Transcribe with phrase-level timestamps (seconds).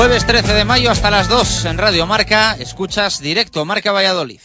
[0.00, 4.40] Jueves 13 de mayo hasta las 2 en Radio Marca, escuchas directo Marca Valladolid.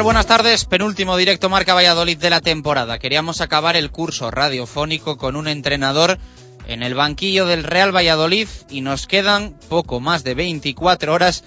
[0.00, 0.64] Buenas tardes.
[0.64, 2.98] Penúltimo directo Marca Valladolid de la temporada.
[2.98, 6.18] Queríamos acabar el curso radiofónico con un entrenador
[6.66, 11.44] en el banquillo del Real Valladolid y nos quedan poco más de 24 horas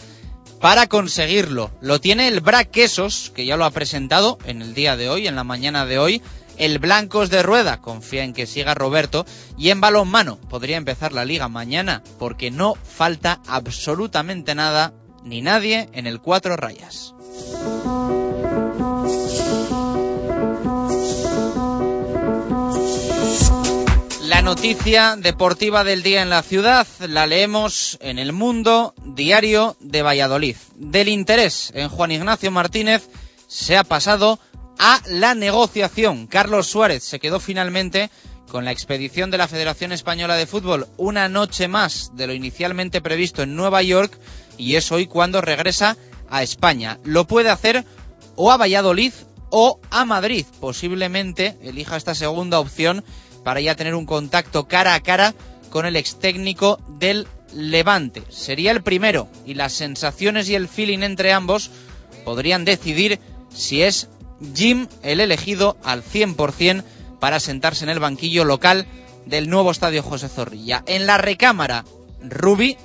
[0.62, 1.70] para conseguirlo.
[1.82, 5.28] Lo tiene el Bra Quesos, que ya lo ha presentado en el día de hoy,
[5.28, 6.22] en la mañana de hoy.
[6.58, 9.26] El Blancos de Rueda, confía en que siga Roberto.
[9.58, 14.94] Y en balonmano, podría empezar la liga mañana, porque no falta absolutamente nada
[15.26, 17.14] ni nadie en el cuatro rayas.
[24.22, 30.02] La noticia deportiva del día en la ciudad la leemos en el Mundo Diario de
[30.02, 30.56] Valladolid.
[30.76, 33.08] Del interés en Juan Ignacio Martínez
[33.48, 34.40] se ha pasado
[34.80, 36.28] a la negociación.
[36.28, 38.10] Carlos Suárez se quedó finalmente
[38.50, 43.02] con la expedición de la Federación Española de Fútbol una noche más de lo inicialmente
[43.02, 44.18] previsto en Nueva York
[44.58, 45.98] y es hoy cuando regresa
[46.30, 47.00] a España.
[47.04, 47.86] Lo puede hacer
[48.36, 49.14] o a Valladolid
[49.50, 50.46] o a Madrid.
[50.60, 53.04] Posiblemente elija esta segunda opción
[53.44, 55.34] para ya tener un contacto cara a cara
[55.70, 58.24] con el ex técnico del Levante.
[58.30, 61.70] Sería el primero y las sensaciones y el feeling entre ambos
[62.26, 63.20] podrían decidir
[63.54, 64.10] si es
[64.56, 66.84] Jim el elegido al 100%
[67.20, 68.86] para sentarse en el banquillo local
[69.26, 70.84] del nuevo estadio José Zorrilla.
[70.86, 71.86] En la recámara,
[72.22, 72.78] Rubi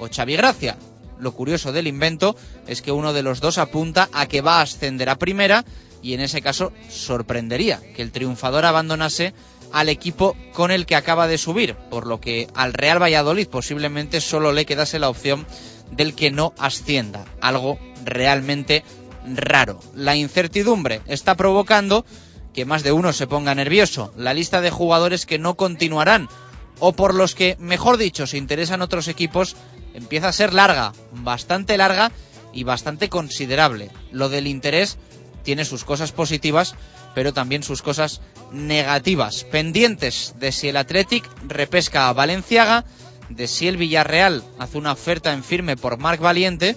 [0.00, 0.76] o Xavi Gracia.
[1.20, 2.36] Lo curioso del invento
[2.66, 5.64] es que uno de los dos apunta a que va a ascender a primera
[6.02, 9.34] y en ese caso sorprendería que el triunfador abandonase
[9.72, 14.20] al equipo con el que acaba de subir, por lo que al Real Valladolid posiblemente
[14.20, 15.46] solo le quedase la opción
[15.90, 18.84] del que no ascienda, algo realmente
[19.34, 19.80] raro.
[19.94, 22.04] La incertidumbre está provocando
[22.54, 24.12] que más de uno se ponga nervioso.
[24.16, 26.28] La lista de jugadores que no continuarán
[26.80, 29.56] o por los que, mejor dicho, se interesan otros equipos
[29.94, 32.12] empieza a ser larga, bastante larga
[32.52, 33.90] y bastante considerable.
[34.12, 34.96] Lo del interés
[35.42, 36.74] tiene sus cosas positivas,
[37.14, 38.20] pero también sus cosas
[38.52, 39.44] negativas.
[39.44, 42.84] Pendientes de si el Athletic repesca a Valenciaga,
[43.28, 46.76] de si el Villarreal hace una oferta en firme por Marc Valiente,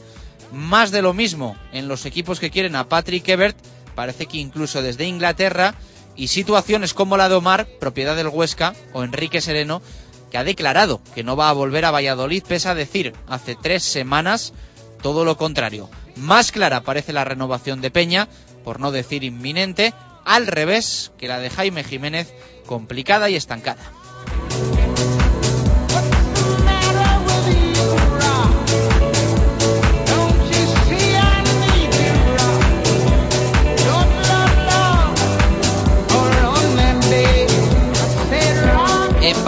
[0.51, 3.57] más de lo mismo en los equipos que quieren a Patrick Ebert,
[3.95, 5.75] parece que incluso desde Inglaterra,
[6.15, 9.81] y situaciones como la de Omar, propiedad del Huesca, o Enrique Sereno,
[10.29, 13.83] que ha declarado que no va a volver a Valladolid, pese a decir hace tres
[13.83, 14.53] semanas
[15.01, 15.89] todo lo contrario.
[16.15, 18.27] Más clara parece la renovación de Peña,
[18.63, 19.93] por no decir inminente,
[20.25, 22.33] al revés que la de Jaime Jiménez,
[22.65, 23.81] complicada y estancada.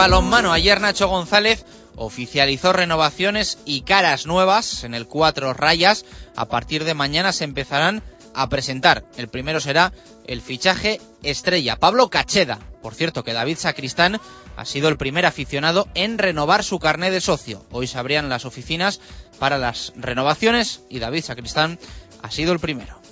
[0.04, 1.66] Balonmano, ayer Nacho González
[1.96, 6.04] oficializó renovaciones y caras nuevas en el cuatro rayas.
[6.36, 8.04] A partir de mañana se empezarán
[8.34, 9.06] a presentar.
[9.16, 9.94] El primero será
[10.28, 12.60] el fichaje estrella, Pablo Cacheda.
[12.82, 14.20] Por cierto, que David Sacristán
[14.58, 17.66] ha sido el primer aficionado en renovar su carné de socio.
[17.72, 19.00] Hoy se abrían las oficinas
[19.40, 21.80] para las renovaciones y David Sacristán
[22.22, 23.03] ha sido el primero.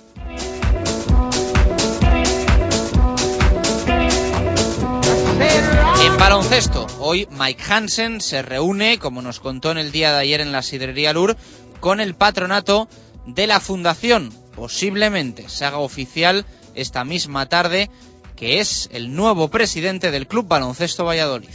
[6.00, 10.40] En baloncesto, hoy Mike Hansen se reúne, como nos contó en el día de ayer
[10.40, 11.36] en la Sidrería Lur,
[11.80, 12.88] con el patronato
[13.26, 14.32] de la Fundación.
[14.54, 17.90] Posiblemente se haga oficial esta misma tarde
[18.36, 21.48] que es el nuevo presidente del Club Baloncesto Valladolid.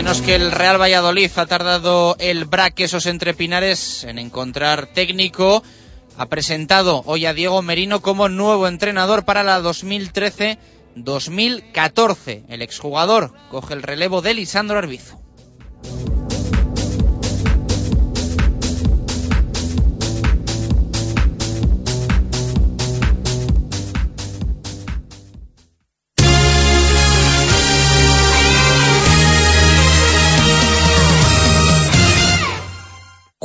[0.00, 5.62] Menos que el Real Valladolid ha tardado el braque esos entrepinares en encontrar técnico.
[6.16, 12.44] Ha presentado hoy a Diego Merino como nuevo entrenador para la 2013-2014.
[12.48, 15.18] El exjugador coge el relevo de Lisandro Arbizu.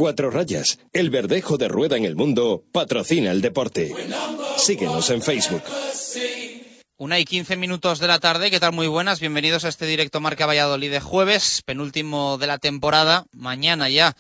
[0.06, 3.92] Cuatro Rayas, el verdejo de rueda en el mundo, patrocina el deporte.
[4.56, 5.64] Síguenos en Facebook.
[6.98, 8.72] Una y quince minutos de la tarde, ¿qué tal?
[8.72, 13.26] Muy buenas, bienvenidos a este directo Marca Valladolid de jueves, penúltimo de la temporada.
[13.32, 14.16] Mañana ya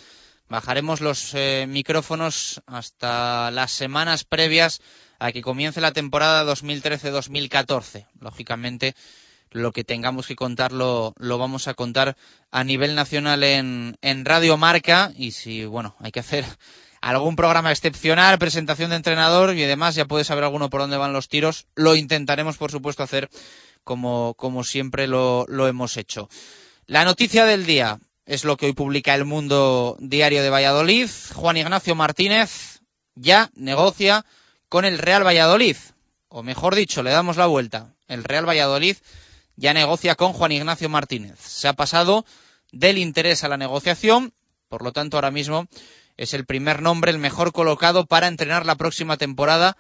[0.49, 4.81] bajaremos los eh, micrófonos hasta las semanas previas
[5.19, 8.07] a que comience la temporada 2013-2014.
[8.21, 8.95] Lógicamente,
[9.55, 12.17] lo que tengamos que contar lo, vamos a contar
[12.51, 16.45] a nivel nacional en, Radio Marca y si, bueno, hay que hacer
[17.01, 21.13] algún programa excepcional, presentación de entrenador y demás, ya puede saber alguno por dónde van
[21.13, 21.67] los tiros.
[21.75, 23.29] Lo intentaremos, por supuesto, hacer
[23.83, 26.29] como, como siempre lo, lo hemos hecho.
[26.85, 31.09] La noticia del día es lo que hoy publica el Mundo Diario de Valladolid.
[31.33, 32.81] Juan Ignacio Martínez
[33.15, 34.25] ya negocia
[34.67, 35.77] con el Real Valladolid.
[36.27, 37.93] O mejor dicho, le damos la vuelta.
[38.07, 38.97] El Real Valladolid
[39.55, 41.39] ya negocia con Juan Ignacio Martínez.
[41.39, 42.25] Se ha pasado
[42.71, 44.33] del interés a la negociación,
[44.67, 45.67] por lo tanto ahora mismo
[46.17, 49.77] es el primer nombre, el mejor colocado para entrenar la próxima temporada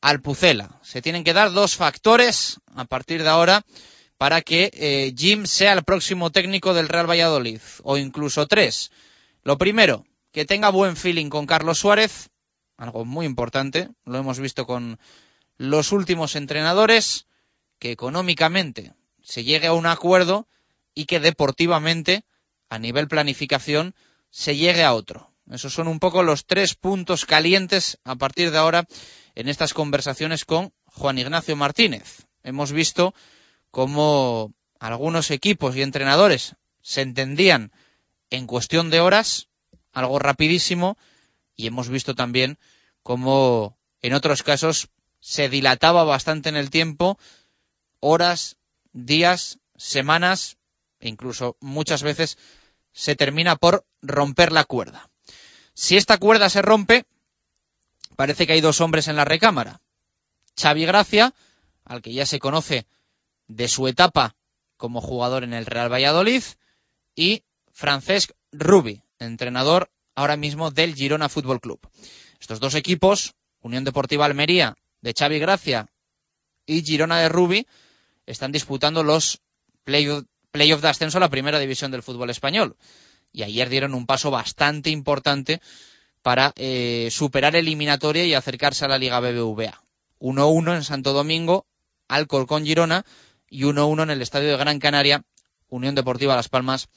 [0.00, 0.78] al Pucela.
[0.82, 3.64] Se tienen que dar dos factores a partir de ahora
[4.16, 8.90] para que eh, Jim sea el próximo técnico del Real Valladolid, o incluso tres.
[9.44, 12.28] Lo primero, que tenga buen feeling con Carlos Suárez,
[12.76, 14.98] algo muy importante, lo hemos visto con
[15.56, 17.26] los últimos entrenadores,
[17.78, 18.92] que económicamente
[19.28, 20.48] se llegue a un acuerdo
[20.94, 22.24] y que deportivamente,
[22.70, 23.94] a nivel planificación,
[24.30, 25.30] se llegue a otro.
[25.50, 28.86] Esos son un poco los tres puntos calientes a partir de ahora
[29.34, 32.26] en estas conversaciones con Juan Ignacio Martínez.
[32.42, 33.14] Hemos visto
[33.70, 37.70] cómo algunos equipos y entrenadores se entendían
[38.30, 39.48] en cuestión de horas,
[39.92, 40.96] algo rapidísimo,
[41.54, 42.58] y hemos visto también
[43.02, 44.88] cómo en otros casos
[45.20, 47.18] se dilataba bastante en el tiempo,
[48.00, 48.57] horas,
[48.92, 50.56] días, semanas
[51.00, 52.38] e incluso muchas veces
[52.92, 55.08] se termina por romper la cuerda.
[55.74, 57.06] Si esta cuerda se rompe,
[58.16, 59.80] parece que hay dos hombres en la recámara.
[60.60, 61.34] Xavi Gracia,
[61.84, 62.86] al que ya se conoce
[63.46, 64.34] de su etapa
[64.76, 66.42] como jugador en el Real Valladolid,
[67.14, 67.42] y
[67.72, 71.80] Francesc Rubi, entrenador ahora mismo del Girona Fútbol Club.
[72.40, 75.88] Estos dos equipos, Unión Deportiva Almería de Xavi Gracia
[76.66, 77.66] y Girona de Rubi,
[78.28, 79.40] están disputando los
[79.84, 82.76] playoffs de ascenso a la primera división del fútbol español.
[83.32, 85.60] Y ayer dieron un paso bastante importante
[86.22, 89.82] para eh, superar eliminatoria y acercarse a la Liga BBVA.
[90.20, 91.66] 1-1 en Santo Domingo,
[92.08, 93.04] Alcorcón Girona
[93.48, 95.22] y 1-1 en el Estadio de Gran Canaria,
[95.68, 96.88] Unión Deportiva Las Palmas,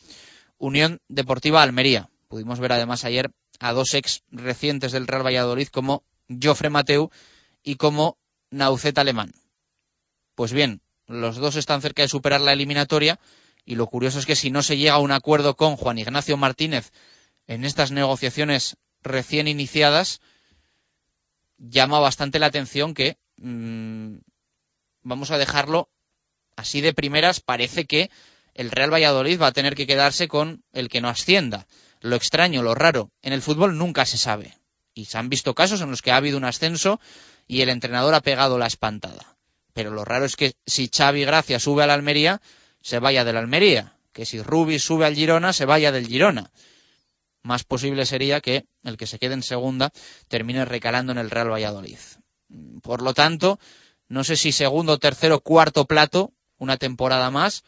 [0.57, 2.09] Unión Deportiva Almería.
[2.27, 6.03] Pudimos ver además ayer a dos ex recientes del Real Valladolid como
[6.41, 7.09] Jofre Mateu
[7.63, 8.17] y como
[8.50, 9.33] Naucet Alemán.
[10.35, 10.81] Pues bien,
[11.12, 13.20] los dos están cerca de superar la eliminatoria
[13.65, 16.38] y lo curioso es que si no se llega a un acuerdo con Juan Ignacio
[16.38, 16.91] Martínez
[17.48, 20.22] en estas negociaciones recién iniciadas,
[21.58, 24.18] llama bastante la atención que mmm,
[25.03, 25.89] vamos a dejarlo
[26.56, 28.10] así de primeras, parece que
[28.53, 31.68] el Real Valladolid va a tener que quedarse con el que no ascienda.
[32.01, 34.58] Lo extraño, lo raro, en el fútbol nunca se sabe.
[34.94, 37.00] Y se han visto casos en los que ha habido un ascenso
[37.48, 39.38] y el entrenador ha pegado la espantada.
[39.73, 42.41] Pero lo raro es que si Xavi Gracia sube a la Almería,
[42.81, 43.95] se vaya de la Almería.
[44.13, 46.51] Que si Rubi sube al Girona, se vaya del Girona.
[47.43, 49.91] Más posible sería que el que se quede en segunda
[50.27, 51.97] termine recalando en el Real Valladolid.
[52.81, 53.59] Por lo tanto,
[54.07, 57.63] no sé si segundo, tercero, cuarto plato, una temporada más,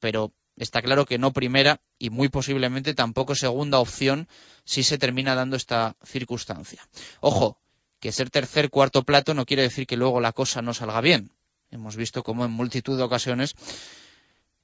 [0.00, 4.28] pero está claro que no primera y muy posiblemente tampoco segunda opción
[4.64, 6.86] si se termina dando esta circunstancia.
[7.20, 7.58] Ojo,
[8.00, 11.32] que ser tercer, cuarto plato no quiere decir que luego la cosa no salga bien.
[11.70, 13.54] Hemos visto cómo en multitud de ocasiones,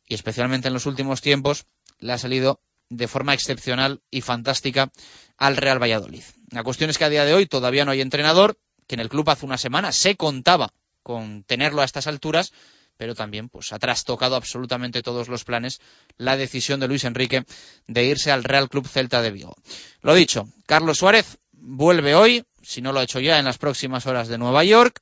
[0.06, 1.66] y especialmente en los últimos tiempos,
[1.98, 4.90] le ha salido de forma excepcional y fantástica
[5.36, 6.22] al Real Valladolid.
[6.50, 9.08] La cuestión es que a día de hoy todavía no hay entrenador, que en el
[9.08, 10.72] club hace una semana se contaba
[11.02, 12.52] con tenerlo a estas alturas,
[12.96, 15.80] pero también pues ha trastocado absolutamente todos los planes
[16.16, 17.44] la decisión de Luis Enrique
[17.86, 19.56] de irse al Real Club Celta de Vigo.
[20.00, 24.06] Lo dicho, Carlos Suárez vuelve hoy, si no lo ha hecho ya en las próximas
[24.06, 25.00] horas de Nueva York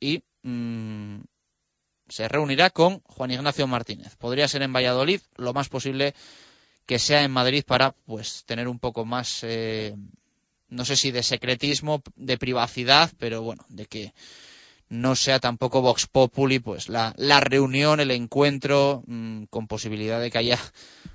[0.00, 1.20] y mm,
[2.08, 4.16] se reunirá con Juan Ignacio Martínez.
[4.16, 6.14] Podría ser en Valladolid, lo más posible
[6.86, 9.94] que sea en Madrid para pues tener un poco más eh,
[10.70, 14.14] no sé si de secretismo, de privacidad, pero bueno, de que
[14.88, 20.38] no sea tampoco Vox Populi, pues la, reunión, el encuentro, mm, con posibilidad de que
[20.38, 20.58] haya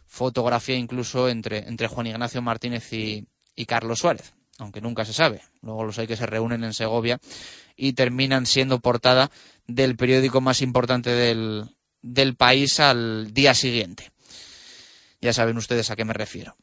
[0.08, 3.28] fotografía incluso entre, entre Juan Ignacio Martínez y,
[3.66, 5.42] Carlos Suárez, aunque nunca se sabe.
[5.62, 7.20] Luego los hay que se reúnen en Segovia
[7.76, 9.32] y terminan siendo portada
[9.68, 11.70] del periódico más importante del,
[12.38, 14.12] país al día siguiente.
[15.22, 16.56] Ya saben ustedes a qué me refiero.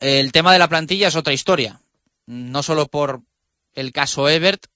[0.00, 1.80] El tema de la plantilla es otra historia,
[2.26, 3.22] no solo por
[3.74, 4.66] el caso Ebert,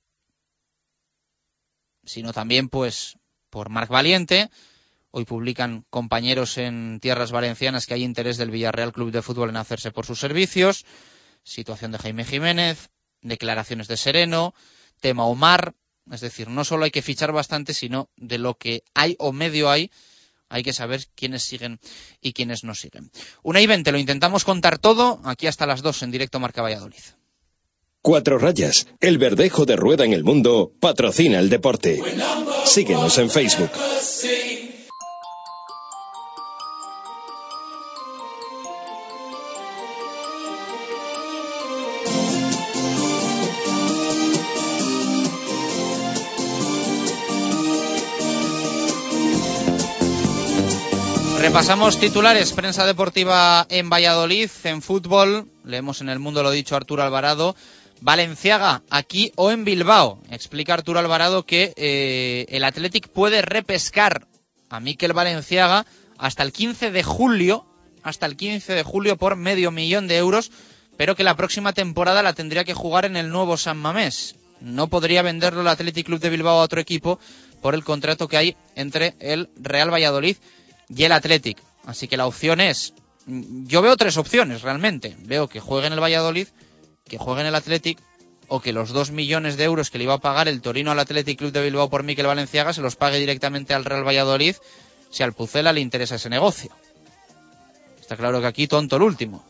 [2.05, 3.17] sino también pues
[3.51, 4.51] por Marc Valiente.
[5.11, 9.57] Hoy publican compañeros en tierras valencianas que hay interés del Villarreal Club de Fútbol en
[9.57, 10.85] hacerse por sus servicios.
[11.43, 12.91] Situación de Jaime Jiménez,
[13.23, 14.55] declaraciones de Sereno,
[15.01, 15.75] tema Omar.
[16.11, 19.71] Es decir, no solo hay que fichar bastante, sino de lo que hay o medio
[19.71, 19.91] hay,
[20.49, 21.79] hay que saber quiénes siguen
[22.21, 23.11] y quiénes no siguen.
[23.43, 27.03] Una y veinte, lo intentamos contar todo, aquí hasta las dos en directo Marca Valladolid.
[28.01, 32.01] Cuatro rayas, el verdejo de rueda en el mundo, patrocina el deporte.
[32.65, 33.71] Síguenos en Facebook.
[51.59, 57.03] Repasamos titulares, prensa deportiva en Valladolid, en fútbol, leemos en el mundo lo dicho Arturo
[57.03, 57.57] Alvarado,
[58.01, 60.21] Valenciaga, aquí o en Bilbao.
[60.31, 64.29] Explica Arturo Alvarado que eh, el Athletic puede repescar
[64.71, 65.85] a Miquel Valenciaga
[66.17, 67.67] hasta el 15 de julio,
[68.05, 70.53] hasta el 15 de julio por medio millón de euros,
[70.97, 74.37] pero que la próxima temporada la tendría que jugar en el nuevo San Mamés.
[74.61, 77.19] No podría venderlo el Athletic Club de Bilbao a otro equipo
[77.61, 80.37] por el contrato que hay entre el Real Valladolid
[80.89, 81.59] y el Athletic.
[81.85, 82.95] Así que la opción es,
[83.27, 85.17] yo veo tres opciones realmente.
[85.21, 86.49] Veo que juegue en el Valladolid,
[87.05, 87.99] que juegue en el Athletic
[88.49, 90.99] o que los dos millones de euros que le iba a pagar el Torino al
[90.99, 94.57] Athletic Club de Bilbao por Miquel Valenciaga se los pague directamente al Real Valladolid
[95.11, 96.71] si al Pucela le interesa ese negocio.
[98.01, 99.45] Está claro que aquí tonto el último.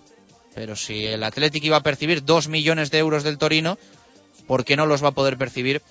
[0.55, 3.79] Pero si el Athletic iba a percibir dos millones de euros del Torino,
[4.49, 5.83] ¿por qué no los va a poder percibir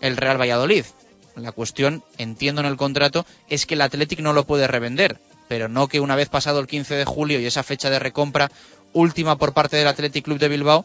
[0.00, 0.86] el Real Valladolid?
[1.36, 5.68] La cuestión, entiendo en el contrato, es que el Athletic no lo puede revender, pero
[5.68, 8.50] no que una vez pasado el 15 de julio y esa fecha de recompra
[8.92, 10.84] última por parte del Athletic Club de Bilbao,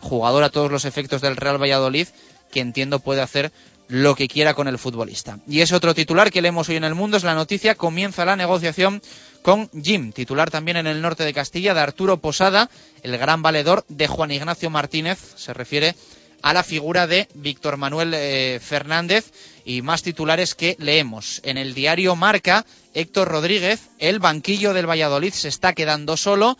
[0.00, 2.08] jugador a todos los efectos del Real Valladolid,
[2.50, 3.52] que entiendo puede hacer
[3.88, 5.38] lo que quiera con el futbolista.
[5.46, 8.36] Y ese otro titular que leemos hoy en el mundo es la noticia, comienza la
[8.36, 9.02] negociación
[9.42, 12.68] con Jim, titular también en el norte de Castilla, de Arturo Posada,
[13.02, 15.94] el gran valedor de Juan Ignacio Martínez, se refiere
[16.42, 19.32] a la figura de Víctor Manuel eh, Fernández
[19.68, 21.42] y más titulares que leemos.
[21.44, 26.56] En el diario Marca, Héctor Rodríguez, el banquillo del Valladolid se está quedando solo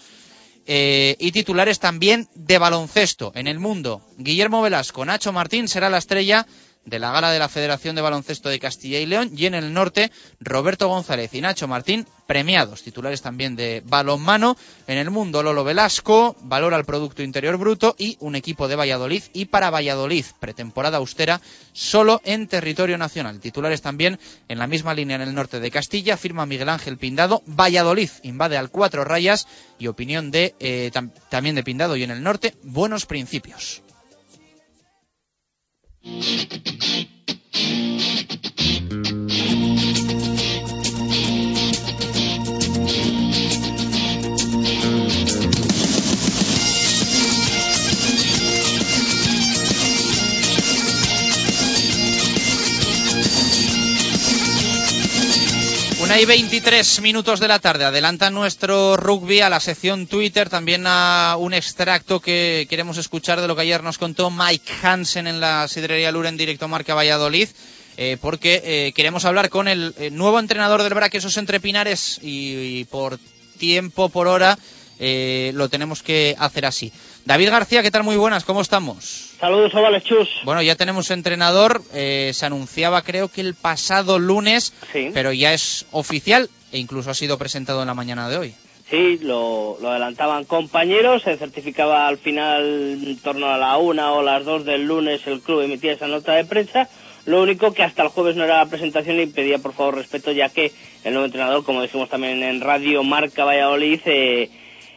[0.67, 4.03] eh, y titulares también de baloncesto en el mundo.
[4.19, 6.47] Guillermo Velasco, Nacho Martín será la estrella
[6.89, 9.73] de la gala de la Federación de Baloncesto de Castilla y León y en el
[9.73, 15.65] norte Roberto González y Nacho Martín premiados, titulares también de balonmano en el mundo Lolo
[15.65, 20.99] Velasco, valora el Producto Interior Bruto y un equipo de Valladolid y para Valladolid, pretemporada
[20.99, 21.41] austera
[21.73, 23.41] solo en territorio nacional.
[23.41, 24.19] Titulares también
[24.49, 28.59] en la misma línea en el norte de Castilla, firma Miguel Ángel Pindado, Valladolid invade
[28.59, 30.91] al cuatro rayas y opinión de eh,
[31.31, 33.83] también de Pindado y en el norte, buenos principios.
[36.09, 36.43] え
[38.55, 38.58] っ?
[56.09, 57.85] Una y 23 minutos de la tarde.
[57.85, 63.47] Adelanta nuestro rugby a la sección Twitter, también a un extracto que queremos escuchar de
[63.47, 67.51] lo que ayer nos contó Mike Hansen en la sidrería Lura en directo Marca Valladolid.
[67.99, 72.87] Eh, porque eh, queremos hablar con el, eh, nuevo entrenador del Braquesos entre Pinares y,
[72.87, 73.19] por
[73.59, 74.59] tiempo, por hora,
[74.99, 76.91] lo tenemos que hacer así.
[77.29, 78.05] David García, ¿qué tal?
[78.05, 79.35] Muy buenas, ¿cómo estamos?
[79.39, 80.31] Saludos, Ovales Chus.
[80.45, 84.73] Bueno, ya tenemos entrenador, se anunciaba creo que el pasado lunes,
[85.13, 88.55] pero ya es oficial e incluso ha sido presentado en la mañana de hoy.
[88.89, 94.23] Sí, lo, lo, adelantaban compañeros, se certificaba al final en torno a la una o
[94.23, 96.89] las dos del lunes el club emitía esa nota de prensa.
[97.27, 100.33] Lo único que hasta el jueves no era la presentación y pedía por favor respeto
[100.33, 100.73] ya que
[101.05, 104.49] el nuevo entrenador, como dijimos también en Radio Marca Valladolid, eh,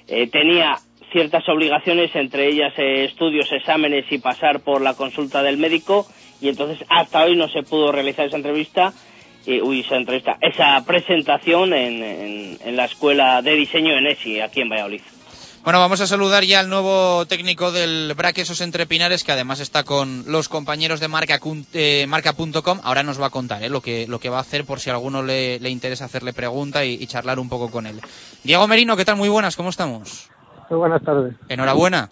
[0.08, 0.80] eh, tenía
[1.12, 6.08] ciertas obligaciones, entre ellas eh, estudios, exámenes y pasar por la consulta del médico
[6.40, 8.94] y entonces hasta hoy no se pudo realizar esa entrevista
[9.64, 14.70] uy, esa entrevista, esa presentación en, en, la escuela de diseño en ESI, aquí en
[14.70, 15.02] Valladolid.
[15.64, 19.84] Bueno, vamos a saludar ya al nuevo técnico del Braquesos Entre Pinares, que además está
[19.84, 21.66] con los compañeros de marca.com.
[21.74, 22.08] Eh,
[22.84, 24.90] Ahora nos va a contar eh, lo, que, lo que va a hacer por si
[24.90, 28.02] a alguno le, interesa hacerle pregunta y, y, charlar un poco con él.
[28.44, 29.18] Diego Merino, ¿qué tal?
[29.18, 30.32] Muy buenas, ¿cómo estamos?
[30.72, 31.34] Muy buenas tardes.
[31.50, 32.10] Enhorabuena.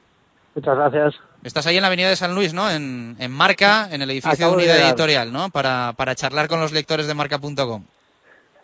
[0.54, 1.16] Muchas gracias.
[1.46, 2.70] Estás ahí en la Avenida de San Luis, ¿no?
[2.70, 5.50] En, en Marca, en el edificio de Unidad Editorial, ¿no?
[5.50, 7.86] Para, para charlar con los lectores de Marca.com.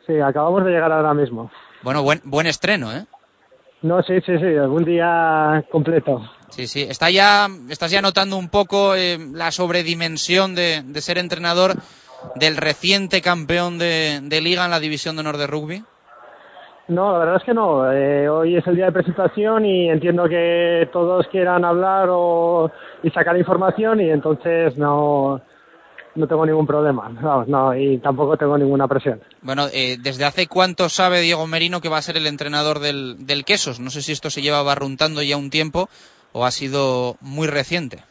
[0.05, 1.49] Sí, acabamos de llegar ahora mismo.
[1.81, 3.05] Bueno, buen, buen estreno, ¿eh?
[3.83, 6.29] No, sí, sí, sí, algún día completo.
[6.49, 6.81] Sí, sí.
[6.81, 11.75] Está ya, ¿Estás ya notando un poco eh, la sobredimensión de, de, ser entrenador
[12.35, 15.85] del reciente campeón de, de Liga en la División de Honor de Rugby?
[16.87, 17.91] No, la verdad es que no.
[17.91, 23.09] Eh, hoy es el día de presentación y entiendo que todos quieran hablar o, y
[23.09, 25.41] sacar información y entonces no,
[26.13, 27.09] no tengo ningún problema.
[27.09, 29.19] No, no, y tampoco tengo ninguna presión.
[29.41, 33.25] Bueno, eh, ¿desde hace cuánto sabe Diego Merino que va a ser el entrenador del,
[33.25, 33.79] del Quesos?
[33.79, 35.89] No sé si esto se lleva barruntando ya un tiempo
[36.33, 38.03] o ha sido muy reciente.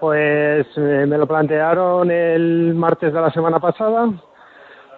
[0.00, 4.08] Pues eh, me lo plantearon el martes de la semana pasada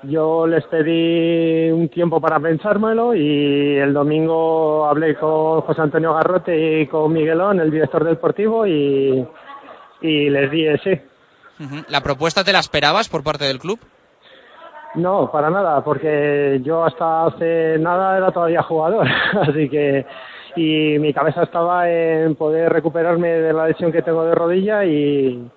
[0.04, 6.80] yo les pedí un tiempo para pensármelo y el domingo hablé con José Antonio Garrote
[6.80, 9.26] y con Miguelón, el director deportivo, y,
[10.00, 11.04] y les di ese.
[11.88, 13.80] ¿La propuesta te la esperabas por parte del club?
[14.94, 19.06] No, para nada, porque yo hasta hace nada era todavía jugador,
[19.42, 20.06] así que
[20.56, 25.48] y mi cabeza estaba en poder recuperarme de la lesión que tengo de rodilla y,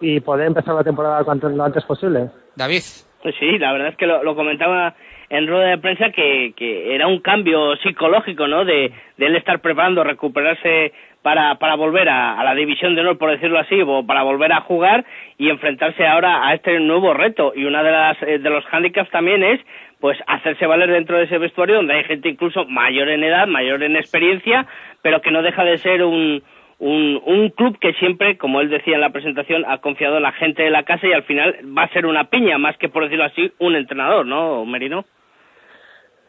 [0.00, 2.30] y poder empezar la temporada cuanto lo antes posible.
[2.56, 2.82] David.
[3.38, 4.94] Sí, la verdad es que lo, comentaba
[5.30, 8.64] en rueda de prensa que, que, era un cambio psicológico, ¿no?
[8.64, 13.30] De, de él estar preparando, recuperarse para, para volver a, la división de honor, por
[13.30, 15.04] decirlo así, o para volver a jugar
[15.38, 17.52] y enfrentarse ahora a este nuevo reto.
[17.56, 19.60] Y una de las eh, de los hándicaps también es
[20.00, 23.82] pues hacerse valer dentro de ese vestuario donde hay gente incluso mayor en edad, mayor
[23.82, 24.66] en experiencia,
[25.00, 26.42] pero que no deja de ser un,
[26.78, 30.32] un, un club que siempre, como él decía en la presentación, ha confiado en la
[30.32, 33.04] gente de la casa y al final va a ser una piña, más que por
[33.04, 35.04] decirlo así, un entrenador, ¿no, Merino?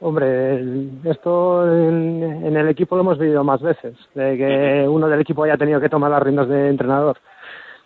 [0.02, 0.60] Hombre,
[1.06, 5.58] esto en, el equipo lo hemos vivido más veces, de que uno del equipo haya
[5.58, 7.18] tenido que tomar las riendas de entrenador.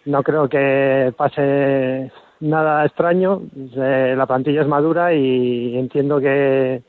[0.05, 3.41] No creo que pase nada extraño,
[3.75, 6.81] la plantilla es madura y entiendo que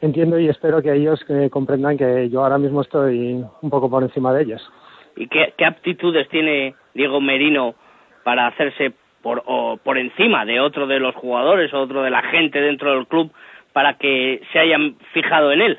[0.00, 4.32] entiendo y espero que ellos comprendan que yo ahora mismo estoy un poco por encima
[4.32, 4.70] de ellos
[5.16, 7.74] y qué, aptitudes tiene Diego Merino
[8.22, 12.22] para hacerse por, o por encima de otro de los jugadores o otro de la
[12.22, 13.32] gente dentro del club
[13.72, 15.78] para que se hayan fijado en él.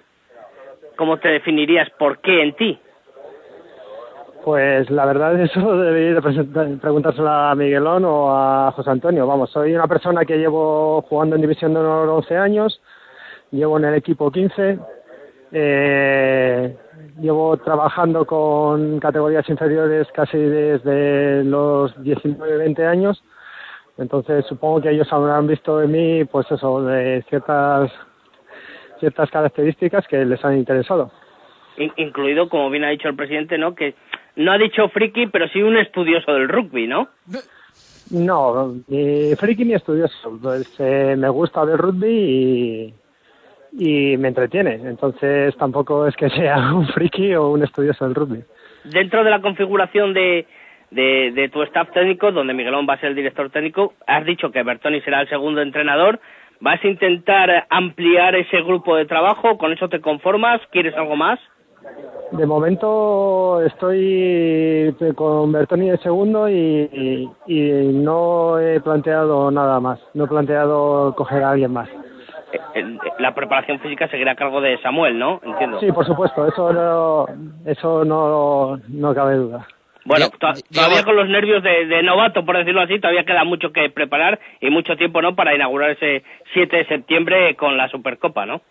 [0.97, 2.80] ¿Cómo te definirías por qué en ti?
[4.43, 6.21] Pues la verdad eso debería
[6.80, 9.28] preguntárselo a Miguelón o a José Antonio.
[9.28, 12.82] Vamos, soy una persona que llevo jugando en División de Honor 11 años,
[13.52, 14.80] llevo en el equipo 15,
[15.52, 16.78] eh,
[17.20, 23.24] llevo trabajando con categorías inferiores casi desde los 19, 20 años.
[23.98, 27.92] Entonces supongo que ellos habrán visto en mí, pues eso, de ciertas
[29.00, 31.12] ciertas características que les han interesado.
[31.98, 33.76] Incluido, como bien ha dicho el presidente, ¿no?
[33.76, 33.94] Que
[34.36, 37.10] no ha dicho friki, pero sí un estudioso del rugby, ¿no?
[38.10, 40.40] No, ni friki ni estudioso.
[40.42, 42.94] Pues eh, me gusta el rugby y,
[43.71, 44.75] y me entretiene.
[44.75, 48.43] Entonces tampoco es que sea un friki o un estudioso del rugby.
[48.86, 50.45] Dentro de la configuración de,
[50.91, 54.63] de, tu staff técnico, donde Miguelón va a ser el director técnico, has dicho que
[54.63, 56.19] Bertoni será el segundo entrenador.
[56.60, 59.58] ¿Vas a intentar ampliar ese grupo de trabajo?
[59.58, 60.60] ¿Con eso te conformas?
[60.71, 61.39] ¿Quieres algo más?
[62.32, 69.99] De momento estoy con Bertoni de segundo y, y no he planteado nada más.
[70.13, 71.89] No he planteado coger a alguien más
[73.20, 75.42] la preparación física seguirá a cargo de Samuel, ¿no?
[75.44, 75.80] Entiendo.
[75.80, 77.26] Sí, por supuesto, eso no,
[77.66, 79.68] eso no, no cabe duda.
[80.06, 84.40] Bueno, todavía con los nervios de, novato, por decirlo así, todavía queda mucho que preparar
[84.62, 85.36] y mucho tiempo, ¿no?
[85.36, 88.62] Para inaugurar ese 7 de septiembre con la Supercopa, ¿no?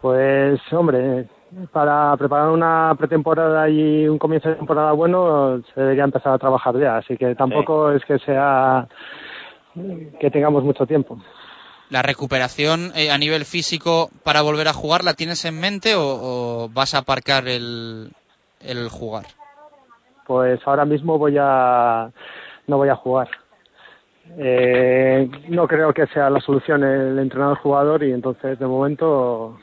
[0.00, 1.26] Pues, hombre,
[1.72, 6.76] para preparar una pretemporada y un comienzo de temporada bueno, se debería empezar a trabajar
[6.78, 8.88] ya, así que tampoco es que sea
[10.18, 11.16] que tengamos mucho tiempo.
[11.90, 16.68] ¿La recuperación eh, a nivel físico para volver a jugar la tienes en mente o,
[16.72, 18.10] vas a aparcar el,
[18.60, 19.26] el jugar?
[20.26, 22.10] Pues ahora mismo voy a
[22.66, 23.28] no voy a jugar.
[24.38, 29.58] Eh, no creo que sea la solución el entrenador jugador y entonces de momento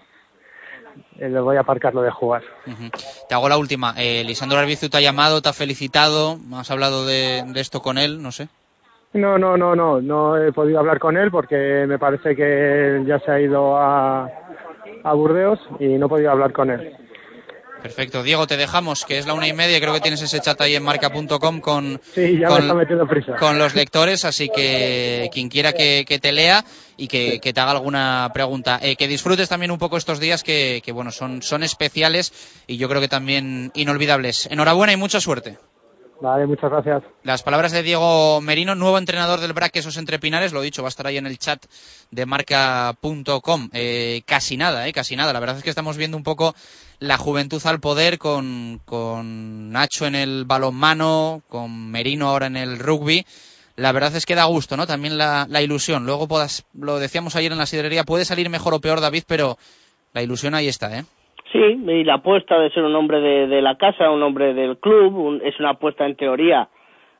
[1.17, 2.43] eh, le voy a aparcar lo de jugar.
[3.27, 3.95] Te hago la última.
[3.97, 7.97] Eh, Lisandro Arbizu te ha llamado, te ha felicitado, has hablado de, de esto con
[7.97, 8.49] él, no sé.
[9.13, 13.19] No, no, no, no, no he podido hablar con él porque me parece que ya
[13.19, 14.29] se ha ido a,
[15.03, 16.95] a Burdeos y no he podido hablar con él.
[17.81, 18.21] Perfecto.
[18.21, 19.79] Diego, te dejamos, que es la una y media.
[19.79, 21.99] Creo que tienes ese chat ahí en marca.com con,
[23.39, 26.63] con, los lectores, así que quien quiera que, te lea
[26.95, 28.79] y que, te haga alguna pregunta.
[28.81, 32.31] Eh, que disfrutes también un poco estos días que, que, bueno, son, son especiales
[32.67, 34.47] y yo creo que también inolvidables.
[34.51, 35.57] Enhorabuena y mucha suerte.
[36.21, 37.01] Vale, muchas gracias.
[37.23, 40.87] Las palabras de Diego Merino, nuevo entrenador del BRAC Esos Entre Pinares, lo dicho, va
[40.87, 41.65] a estar ahí en el chat
[42.11, 43.69] de marca.com.
[43.73, 45.33] Eh, casi nada, eh, casi nada.
[45.33, 46.53] La verdad es que estamos viendo un poco
[46.99, 52.77] la juventud al poder con, con Nacho en el balonmano, con Merino ahora en el
[52.77, 53.25] rugby.
[53.75, 54.85] La verdad es que da gusto, ¿no?
[54.85, 56.05] También la, ilusión.
[56.05, 56.27] Luego,
[56.75, 59.57] lo decíamos ayer en la sidrería, puede salir mejor o peor David, pero
[60.13, 61.05] la ilusión ahí está, ¿eh?
[61.51, 65.41] Sí, y la apuesta de ser un hombre de, la casa, un hombre del club,
[65.43, 66.69] es una apuesta en teoría.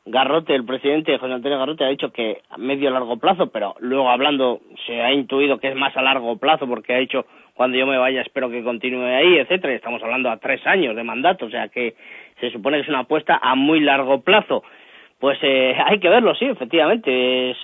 [0.06, 4.10] Garrote, el presidente José Antonio Garrote, ha dicho que a medio largo plazo, pero luego
[4.10, 7.86] hablando se ha intuido que es más a largo plazo porque ha dicho cuando yo
[7.86, 9.74] me vaya espero que continúe ahí, etcétera.
[9.74, 11.96] Estamos hablando a tres años de mandato, o sea que
[12.40, 14.64] se supone que es una apuesta a muy largo plazo.
[15.22, 17.56] Pues eh, hay que verlo, sí, efectivamente.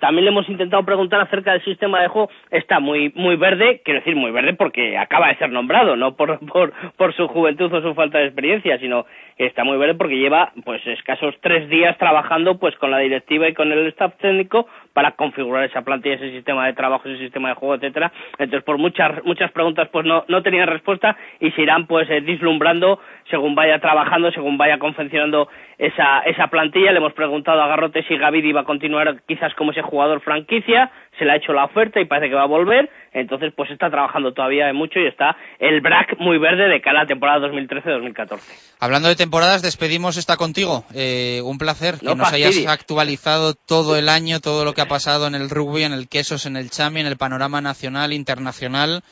[0.00, 2.28] también le hemos intentado preguntar acerca del sistema de juego.
[2.50, 6.40] Está muy muy verde, quiero decir muy verde porque acaba de ser nombrado, no por,
[6.52, 9.06] por, por su juventud o su falta de experiencia, sino
[9.38, 13.48] que está muy verde porque lleva pues escasos tres días trabajando pues con la directiva
[13.48, 17.48] y con el staff técnico para configurar esa plantilla, ese sistema de trabajo, ese sistema
[17.48, 18.12] de juego, etcétera.
[18.38, 22.20] Entonces, por muchas muchas preguntas pues no, no tenían respuesta y se irán pues eh,
[22.22, 22.98] dislumbrando
[23.30, 25.48] según vaya trabajando, según vaya confeccionando
[25.78, 26.92] esa, esa plantilla.
[27.04, 31.24] Hemos preguntado a Garrote si Gavid iba a continuar quizás como ese jugador franquicia, se
[31.24, 34.32] le ha hecho la oferta y parece que va a volver, entonces pues está trabajando
[34.32, 38.76] todavía mucho y está el BRAC muy verde de cara a la temporada 2013-2014.
[38.80, 40.84] Hablando de temporadas, despedimos esta contigo.
[40.94, 45.26] Eh, un placer que nos hayas actualizado todo el año, todo lo que ha pasado
[45.26, 49.02] en el rugby, en el quesos, en el chami, en el panorama nacional, internacional.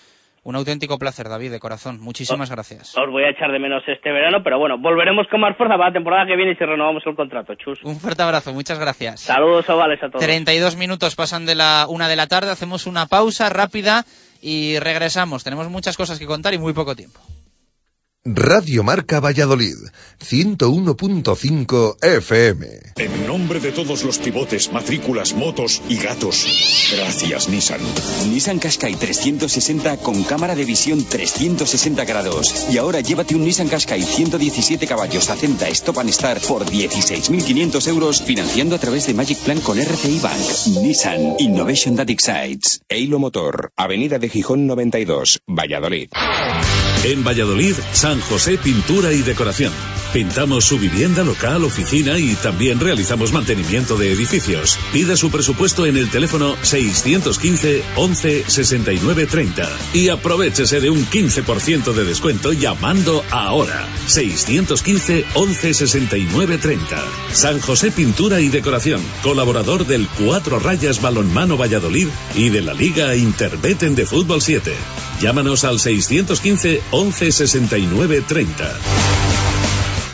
[0.44, 2.00] Un auténtico placer, David, de corazón.
[2.00, 2.96] Muchísimas gracias.
[2.98, 5.90] Os voy a echar de menos este verano, pero bueno, volveremos con más fuerza para
[5.90, 7.54] la temporada que viene y si renovamos el contrato.
[7.54, 7.78] Chus.
[7.84, 9.20] Un fuerte abrazo, muchas gracias.
[9.20, 10.20] Saludos ovales a todos.
[10.20, 14.04] 32 minutos pasan de la una de la tarde, hacemos una pausa rápida
[14.40, 15.44] y regresamos.
[15.44, 17.20] Tenemos muchas cosas que contar y muy poco tiempo.
[18.24, 19.74] Radio Marca Valladolid,
[20.20, 22.68] 101.5 FM.
[22.94, 26.46] En nombre de todos los pivotes, matrículas, motos y gatos,
[26.96, 27.80] gracias Nissan.
[28.30, 32.68] Nissan Qashqai 360 con cámara de visión 360 grados.
[32.70, 38.22] Y ahora llévate un Nissan Qashqai 117 caballos Acenta Stop and Start por 16.500 euros
[38.22, 40.76] financiando a través de Magic Plan con RCI Bank.
[40.80, 42.82] Nissan Innovation That Excites.
[42.88, 46.10] Eilo Motor, Avenida de Gijón 92, Valladolid.
[47.04, 49.72] En Valladolid, San José Pintura y Decoración.
[50.12, 54.78] Pintamos su vivienda, local, oficina y también realizamos mantenimiento de edificios.
[54.92, 61.92] Pida su presupuesto en el teléfono 615 11 69 30 y aprovechese de un 15%
[61.92, 63.88] de descuento llamando ahora.
[64.06, 67.04] 615 11 69 30.
[67.32, 73.16] San José Pintura y Decoración, colaborador del Cuatro Rayas Balonmano Valladolid y de la Liga
[73.16, 74.72] Interbeten de Fútbol 7.
[75.22, 78.78] Llámanos al 615 11 69 30.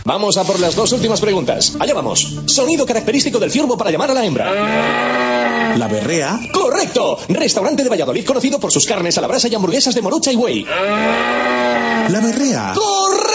[0.05, 1.77] Vamos a por las dos últimas preguntas.
[1.81, 2.35] Allá vamos.
[2.45, 5.77] Sonido característico del ciervo para llamar a la hembra.
[5.79, 6.39] ¿La berrea?
[6.53, 7.17] ¡Correcto!
[7.31, 10.37] Restaurante de Valladolid conocido por sus carnes a la brasa y hamburguesas de morucha y
[10.37, 10.65] buey.
[10.65, 12.75] ¿La berrea?
[12.75, 13.28] ¡Correcto!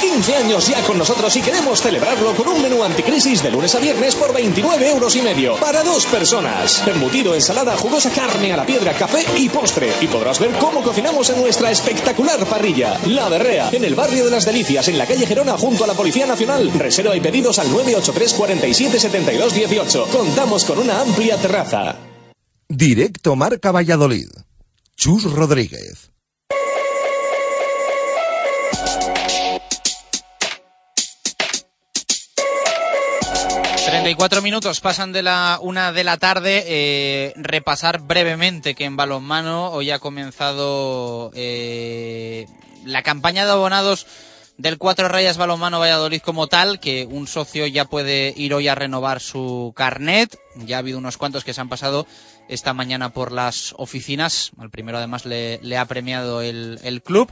[0.00, 3.78] 15 años ya con nosotros y queremos celebrarlo con un menú anticrisis de lunes a
[3.78, 5.56] viernes por 29 euros y medio.
[5.56, 6.86] Para dos personas.
[6.86, 9.92] Embutido, ensalada, jugosa carne a la piedra, café y postre.
[10.00, 12.98] Y podrás ver cómo cocinamos en nuestra espectacular parrilla.
[13.06, 15.94] La Berrea, en el barrio de las Delicias, en la calle Gerona, junto a la
[15.94, 16.70] Policía Nacional.
[16.72, 20.06] Reserva y pedidos al 983 47 72 18.
[20.12, 21.96] Contamos con una amplia terraza.
[22.68, 24.28] Directo Marca Valladolid.
[24.96, 26.10] Chus Rodríguez.
[34.08, 36.64] 34 minutos pasan de la una de la tarde.
[36.66, 42.46] Eh, repasar brevemente que en balonmano hoy ha comenzado eh,
[42.86, 44.06] la campaña de abonados
[44.56, 48.74] del Cuatro Rayas Balonmano Valladolid como tal, que un socio ya puede ir hoy a
[48.74, 50.40] renovar su carnet.
[50.56, 52.06] Ya ha habido unos cuantos que se han pasado
[52.48, 54.52] esta mañana por las oficinas.
[54.56, 57.30] Al primero además le, ha premiado el club.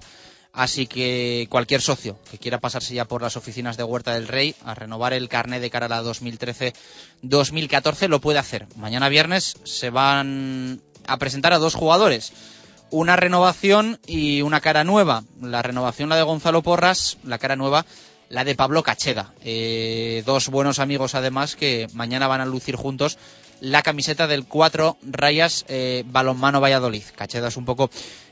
[0.57, 4.55] Así que cualquier socio que quiera pasarse ya por las oficinas de Huerta del Rey
[4.65, 8.67] a renovar el carnet de cara a la 2013-2014 lo puede hacer.
[8.75, 12.33] Mañana viernes se van a presentar a dos jugadores.
[12.91, 15.25] Una renovación y una cara nueva.
[15.43, 17.85] La renovación la de Gonzalo Porras, la cara nueva
[18.29, 19.33] la de Pablo Cacheda.
[19.45, 23.19] Eh, dos buenos amigos además que mañana van a lucir juntos
[23.61, 27.05] la camiseta del cuatro rayas eh, balonmano Valladolid.
[27.15, 27.91] Cacheda es un poco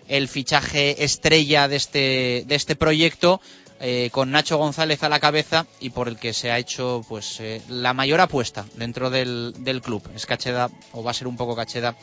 [0.08, 3.40] el fichaje estrella de este, de este proyecto.
[3.80, 7.40] Eh, con Nacho González a la cabeza y por el que se ha hecho pues
[7.40, 10.08] eh, la mayor apuesta dentro del, del, club.
[10.14, 11.96] Es Cacheda, o va a ser un poco Cacheda,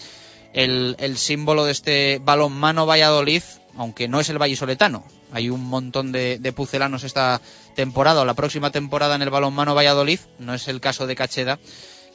[0.54, 3.42] el, el símbolo de este balonmano Valladolid,
[3.78, 5.06] aunque no es el vallisoletano.
[5.32, 7.42] Hay un montón de, de pucelanos esta
[7.74, 10.20] temporada o la próxima temporada en el balonmano Valladolid.
[10.40, 11.58] No es el caso de Cacheda,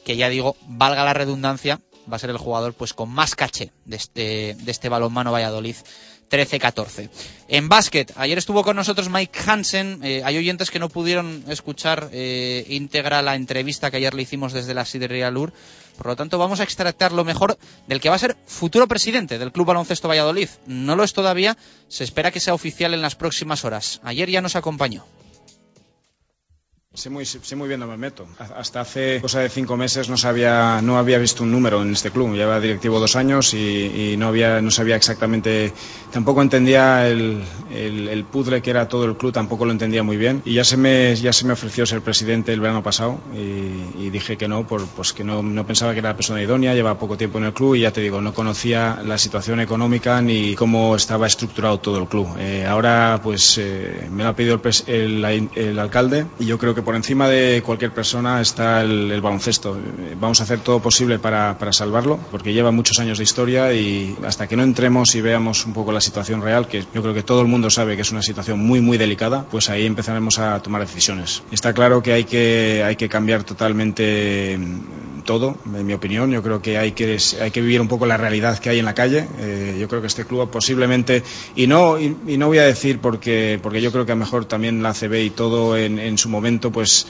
[0.05, 3.71] que ya digo, valga la redundancia, va a ser el jugador pues con más caché
[3.85, 5.75] de este, de este balonmano Valladolid
[6.29, 7.09] 13-14.
[7.47, 10.01] En básquet, ayer estuvo con nosotros Mike Hansen.
[10.03, 14.53] Eh, hay oyentes que no pudieron escuchar eh, íntegra la entrevista que ayer le hicimos
[14.53, 15.53] desde la Sidería Lur.
[15.97, 19.39] Por lo tanto, vamos a extractar lo mejor del que va a ser futuro presidente
[19.39, 20.49] del Club Baloncesto Valladolid.
[20.65, 24.01] No lo es todavía, se espera que sea oficial en las próximas horas.
[24.03, 25.05] Ayer ya nos acompañó.
[26.97, 28.25] Sé muy, sé muy bien dónde me meto.
[28.39, 32.09] Hasta hace cosa de cinco meses no sabía, no había visto un número en este
[32.09, 32.33] club.
[32.33, 35.73] Lleva directivo dos años y, y no, había, no sabía exactamente,
[36.11, 40.17] tampoco entendía el, el, el, puzzle que era todo el club, tampoco lo entendía muy
[40.17, 40.41] bien.
[40.43, 44.09] Y ya se me, ya se me ofreció ser presidente el verano pasado y, y
[44.09, 46.97] dije que no, por, pues que no, no, pensaba que era la persona idónea, lleva
[46.97, 50.55] poco tiempo en el club y ya te digo, no conocía la situación económica ni
[50.55, 52.27] cómo estaba estructurado todo el club.
[52.39, 56.73] Eh, ahora pues eh, me lo ha pedido el, el, el alcalde y yo creo
[56.73, 59.77] que por encima de cualquier persona está el, baloncesto.
[60.21, 64.15] Vamos a hacer todo posible para, para, salvarlo, porque lleva muchos años de historia y
[64.25, 67.23] hasta que no entremos y veamos un poco la situación real, que yo creo que
[67.23, 70.61] todo el mundo sabe que es una situación muy, muy delicada, pues ahí empezaremos a
[70.61, 71.43] tomar decisiones.
[71.51, 74.57] Está claro que hay que, hay que cambiar totalmente
[75.27, 76.31] todo, en mi opinión.
[76.31, 78.85] Yo creo que hay que, hay que vivir un poco la realidad que hay en
[78.85, 79.27] la calle.
[79.37, 81.21] Eh, yo creo que este club posiblemente,
[81.55, 84.45] y no, y, no voy a decir porque, porque yo creo que a lo mejor
[84.45, 87.05] también la ACB y todo en, en su momento, pues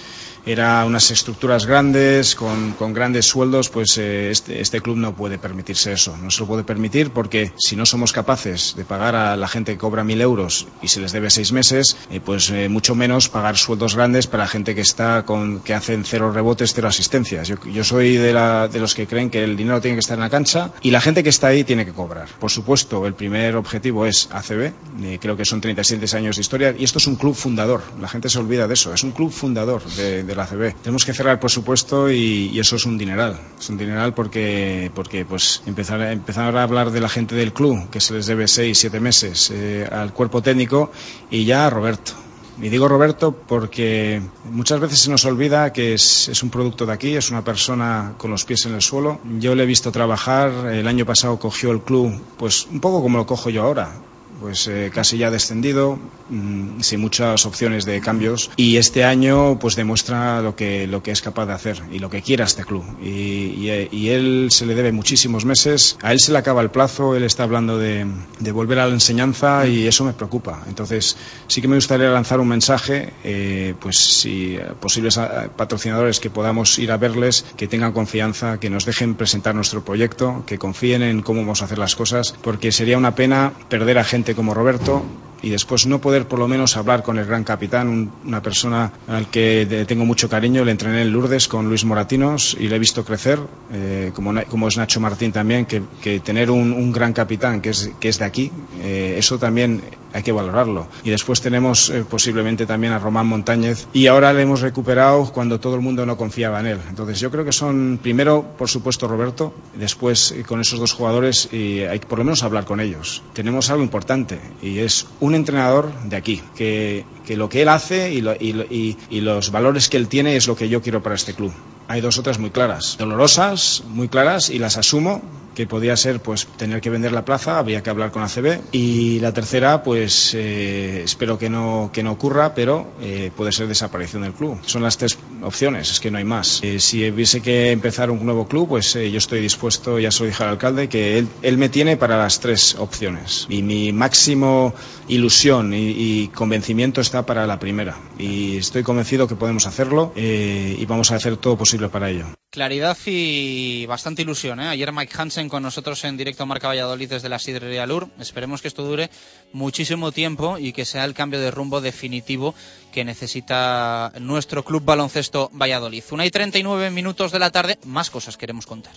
[0.48, 5.38] era unas estructuras grandes, con, con grandes sueldos, pues eh, este, este, club no puede
[5.38, 6.16] permitirse eso.
[6.16, 9.74] No se lo puede permitir porque si no somos capaces de pagar a la gente
[9.74, 13.28] que cobra mil euros y se les debe seis meses, eh, pues eh, mucho menos
[13.28, 17.50] pagar sueldos grandes para gente que está con, que hacen cero rebotes, cero asistencias.
[17.50, 20.16] Yo, yo soy de, la, de los que creen que el dinero tiene que estar
[20.18, 22.30] en la cancha y la gente que está ahí tiene que cobrar.
[22.40, 24.72] Por supuesto, el primer objetivo es ACB,
[25.20, 27.82] creo que son 37 años de historia y esto es un club fundador.
[28.00, 28.94] La gente se olvida de eso.
[28.94, 32.98] Es un club fundador de, de Tenemos que cerrar el presupuesto y, eso es un
[32.98, 33.40] dineral.
[33.60, 37.90] Es un dineral porque, porque pues empezar, empezar a hablar de la gente del club,
[37.90, 40.92] que se les debe seis, siete meses, eh, al cuerpo técnico
[41.32, 42.14] y ya a Roberto.
[42.62, 46.94] Y digo Roberto porque muchas veces se nos olvida que es, es, un producto de
[46.94, 49.20] aquí, es una persona con los pies en el suelo.
[49.40, 53.18] Yo le he visto trabajar, el año pasado cogió el club, pues un poco como
[53.18, 53.92] lo cojo yo ahora
[54.40, 58.52] pues eh, casi ya descendido, mmm, sin muchas opciones de cambios.
[58.56, 62.10] Y este año pues demuestra lo que lo que es capaz de hacer y lo
[62.10, 62.84] que quiera este club.
[63.02, 66.70] Y, y, y él se le debe muchísimos meses, a él se le acaba el
[66.70, 68.06] plazo, él está hablando de,
[68.40, 70.64] de volver a la enseñanza y eso me preocupa.
[70.68, 75.20] Entonces sí que me gustaría lanzar un mensaje, eh, pues si posibles
[75.56, 80.44] patrocinadores que podamos ir a verles, que tengan confianza, que nos dejen presentar nuestro proyecto,
[80.46, 84.04] que confíen en cómo vamos a hacer las cosas, porque sería una pena perder a
[84.04, 85.04] gente como Roberto
[85.42, 88.92] y después no poder por lo menos hablar con el gran capitán, un, una persona
[89.08, 92.80] al que tengo mucho cariño, le entrené en Lourdes con Luis Moratinos y le he
[92.80, 93.40] visto crecer,
[93.72, 97.70] eh, como, como, es Nacho Martín también, que, que tener un, un, gran capitán que
[97.70, 99.82] es, que es de aquí, eh, eso también
[100.14, 100.88] hay que valorarlo.
[101.04, 105.60] Y después tenemos eh, posiblemente también a Román Montañez y ahora le hemos recuperado cuando
[105.60, 106.80] todo el mundo no confiaba en él.
[106.90, 111.82] Entonces yo creo que son, primero, por supuesto, Roberto, después con esos dos jugadores y
[111.82, 113.22] hay que por lo menos hablar con ellos.
[113.34, 114.17] Tenemos algo importante
[114.62, 118.50] y es un entrenador de aquí, que, que lo que él hace y, lo, y,
[118.70, 121.52] y, y, los valores que él tiene es lo que yo quiero para este club.
[121.88, 125.22] Hay dos otras muy claras, dolorosas, muy claras, y las asumo,
[125.58, 129.20] que podía ser pues tener que vender la plaza, había que hablar con ACB, y
[129.22, 134.22] la tercera, pues eh, espero que no, que no ocurra, pero eh, puede ser desaparición
[134.22, 134.60] del club.
[134.68, 136.60] Son las tres opciones, es que no hay más.
[136.62, 140.44] Eh, si hubiese que empezar un nuevo club, pues yo estoy dispuesto, ya soy hija
[140.44, 143.48] del alcalde, que él, me tiene para las tres opciones.
[143.50, 144.76] Y mi máximo
[145.08, 147.98] ilusión y, y convencimiento está para la primera.
[148.20, 152.28] Y estoy convencido que podemos hacerlo y vamos a hacer todo posible para ello.
[152.58, 154.60] Claridad y bastante ilusión.
[154.60, 154.68] ¿eh?
[154.68, 158.10] Ayer Mike Hansen con nosotros en directo Marca Valladolid desde la Sidrería Lur.
[158.18, 159.12] Esperemos que esto dure
[159.54, 162.56] muchísimo tiempo y que sea el cambio de rumbo definitivo
[162.92, 166.04] que necesita nuestro club baloncesto Valladolid.
[166.10, 168.94] Una y 39 minutos de la tarde, más cosas queremos contar.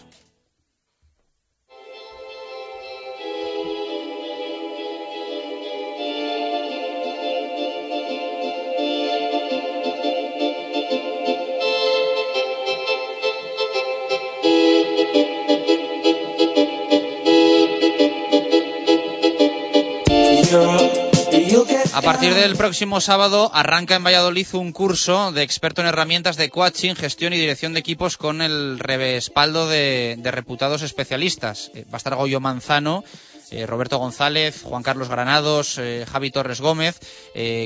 [22.00, 26.48] A partir del próximo sábado arranca en Valladolid un curso de experto en herramientas de
[26.48, 31.70] coaching, gestión y dirección de equipos con el respaldo de, reputados especialistas.
[31.74, 33.04] Eh, va a estar Goyo Manzano,
[33.50, 36.98] eh, Roberto González, Juan Carlos Granados, eh, Javi Torres Gómez.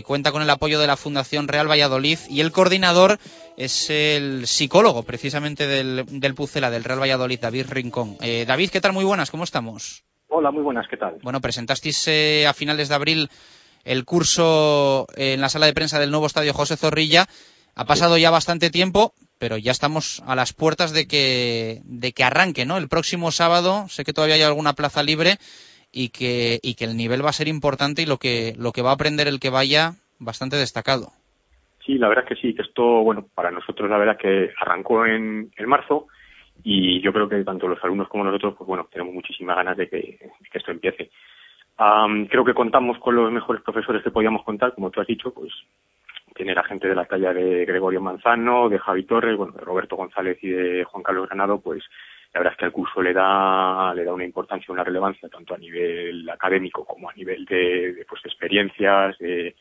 [0.04, 3.20] cuenta con el apoyo de la Fundación Real Valladolid y el coordinador
[3.56, 8.18] es el psicólogo precisamente del, del Pucela, del Real Valladolid, David Rincón.
[8.18, 8.94] David, ¿qué tal?
[8.94, 10.02] Muy buenas, ¿cómo estamos?
[10.26, 11.18] Hola, muy buenas, ¿qué tal?
[11.22, 12.08] Bueno, presentasteis
[12.48, 13.30] a finales de abril
[13.84, 17.26] el curso en la sala de prensa del nuevo estadio José Zorrilla.
[17.76, 22.24] Ha pasado ya bastante tiempo, pero ya estamos a las puertas de que, de que
[22.24, 22.76] arranque, ¿no?
[22.78, 25.36] El próximo sábado, sé que todavía hay alguna plaza libre
[25.92, 28.82] y que, y que el nivel va a ser importante y lo que, lo que
[28.82, 31.12] va a aprender el que vaya bastante destacado.
[31.84, 35.04] Sí, la verdad es que sí, que esto, bueno, para nosotros la verdad que arrancó
[35.04, 36.06] en, en marzo
[36.62, 39.88] y yo creo que tanto los alumnos como nosotros, pues bueno, tenemos muchísimas ganas de
[39.88, 40.18] que
[40.52, 41.10] esto empiece
[42.28, 45.52] creo que contamos con los mejores profesores que podíamos contar, como tú has dicho, pues
[46.34, 49.96] tener a gente de la talla de Gregorio Manzano, de Javi Torres, bueno, de Roberto
[49.96, 51.84] González y de Juan Carlos Granado, pues
[52.32, 55.54] la verdad es que al curso le da, le da una importancia, una relevancia, tanto
[55.54, 59.54] a nivel académico como a nivel de, pues, experiencias, de,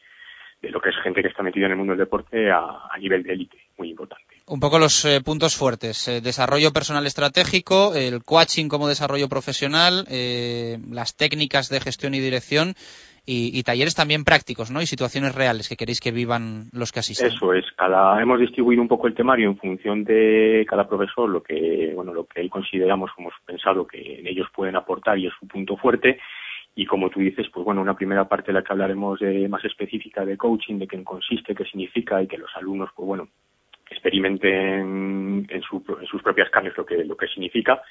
[0.64, 3.34] lo que es gente que está metida en el mundo del deporte a nivel de
[3.34, 4.23] élite, muy importante.
[4.46, 6.08] Un poco los eh, puntos fuertes.
[6.10, 12.20] Eh, desarrollo personal estratégico, el coaching como desarrollo profesional, eh, las técnicas de gestión y
[12.20, 12.74] dirección
[13.26, 14.82] y, talleres también prácticos, ¿no?
[14.82, 17.30] Y situaciones reales que queréis que vivan los que asisten.
[17.30, 17.64] Eso es.
[17.78, 22.14] Cada, hemos distribuido un poco el temario en función de cada profesor, lo que, bueno,
[22.14, 26.20] lo que consideramos, hemos pensado que en ellos pueden aportar y es su punto fuerte.
[26.76, 30.26] Y como tú dices, pues bueno, una primera parte de la que hablaremos más específica
[30.26, 33.30] de coaching, de qué consiste, qué significa y que los alumnos, pues bueno,
[33.94, 37.82] experimenten en, sus propias carnes lo que, lo que significa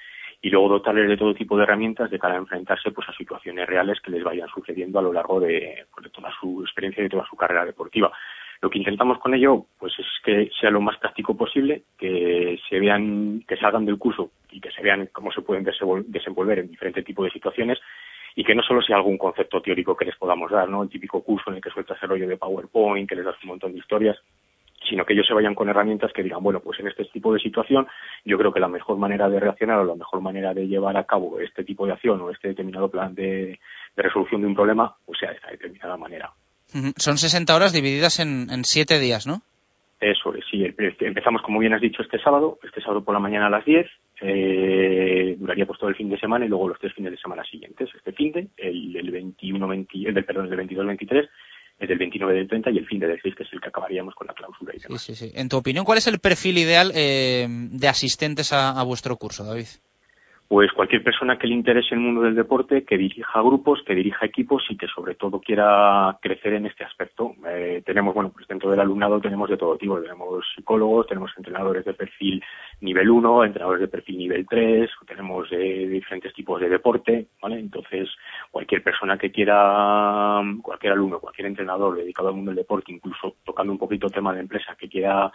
[0.41, 3.67] y luego dotarles de todo tipo de herramientas de cara a enfrentarse pues a situaciones
[3.67, 7.05] reales que les vayan sucediendo a lo largo de, pues, de toda su experiencia y
[7.05, 8.13] de toda su carrera deportiva.
[8.61, 12.79] Lo que intentamos con ello pues es que sea lo más práctico posible, que se
[12.79, 17.05] vean, que salgan del curso y que se vean cómo se pueden desenvolver en diferentes
[17.05, 17.79] tipos de situaciones
[18.35, 20.83] y que no solo sea algún concepto teórico que les podamos dar, ¿no?
[20.83, 23.49] El típico curso en el que sueltas el rollo de PowerPoint, que les das un
[23.49, 24.17] montón de historias,
[24.89, 27.41] sino que ellos se vayan con herramientas que digan, bueno, pues en este tipo de
[27.41, 27.87] situación
[28.25, 31.05] yo creo que la mejor manera de reaccionar o la mejor manera de llevar a
[31.05, 33.59] cabo este tipo de acción o este determinado plan de,
[33.97, 36.33] resolución de un problema, pues sea de esta determinada manera.
[36.97, 39.43] Son 60 horas divididas en, en 7 días, ¿no?
[40.01, 40.65] Eso es, sí.
[40.99, 43.87] Empezamos, como bien has dicho, este sábado, este sábado por la mañana a las 10,
[44.23, 47.45] eh, duraría pues todo el fin de semana y luego los tres fines de semana
[47.45, 47.89] siguientes.
[47.95, 51.29] Este fin de, el, el 21, 20, el del, perdón, el 22, 23
[51.79, 54.15] es del 29 del 30 y el fin del 6, que es el que acabaríamos
[54.15, 55.03] con la clausura y demás.
[55.03, 55.33] Sí, sí, sí.
[55.35, 59.67] En tu opinión, ¿cuál es el perfil ideal eh, de asistentes a, vuestro curso, David?
[60.53, 64.27] Pues cualquier persona que le interese el mundo del deporte, que dirija grupos, que dirija
[64.27, 67.33] equipos y que sobre todo quiera crecer en este aspecto.
[67.49, 69.99] Eh, tenemos, bueno, pues dentro del alumnado tenemos de todo tipo.
[69.99, 72.45] Tenemos psicólogos, tenemos entrenadores de perfil
[72.83, 77.59] nivel 1, entrenadores de perfil nivel 3, tenemos eh, diferentes tipos de deporte, ¿vale?
[77.59, 78.11] Entonces,
[78.51, 83.73] cualquier persona que quiera, cualquier alumno, cualquier entrenador dedicado al mundo del deporte, incluso tocando
[83.73, 85.33] un poquito el tema de empresa, que quiera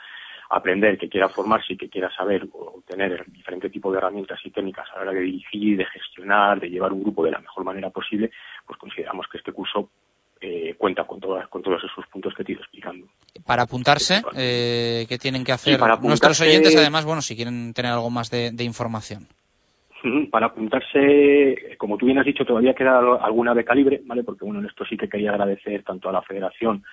[0.50, 4.52] aprender, que quiera formarse y que quiera saber o tener diferentes tipos de herramientas y
[4.52, 7.64] técnicas a la hora de dirigir, de gestionar, de llevar un grupo de la mejor
[7.64, 8.32] manera posible,
[8.66, 9.90] pues consideramos que este curso
[10.40, 13.08] eh, cuenta con, todas, con todos esos puntos que te he ido explicando.
[13.46, 16.76] Para apuntarse, eh, ¿qué tienen que hacer nuestros oyentes?
[16.76, 19.28] Además, bueno, si quieren tener algo más de, información.
[20.32, 24.24] Para apuntarse, como tú bien has dicho, todavía queda alguna beca libre, ¿vale?
[24.24, 26.84] Porque, bueno, en esto sí que quería agradecer tanto a la Federación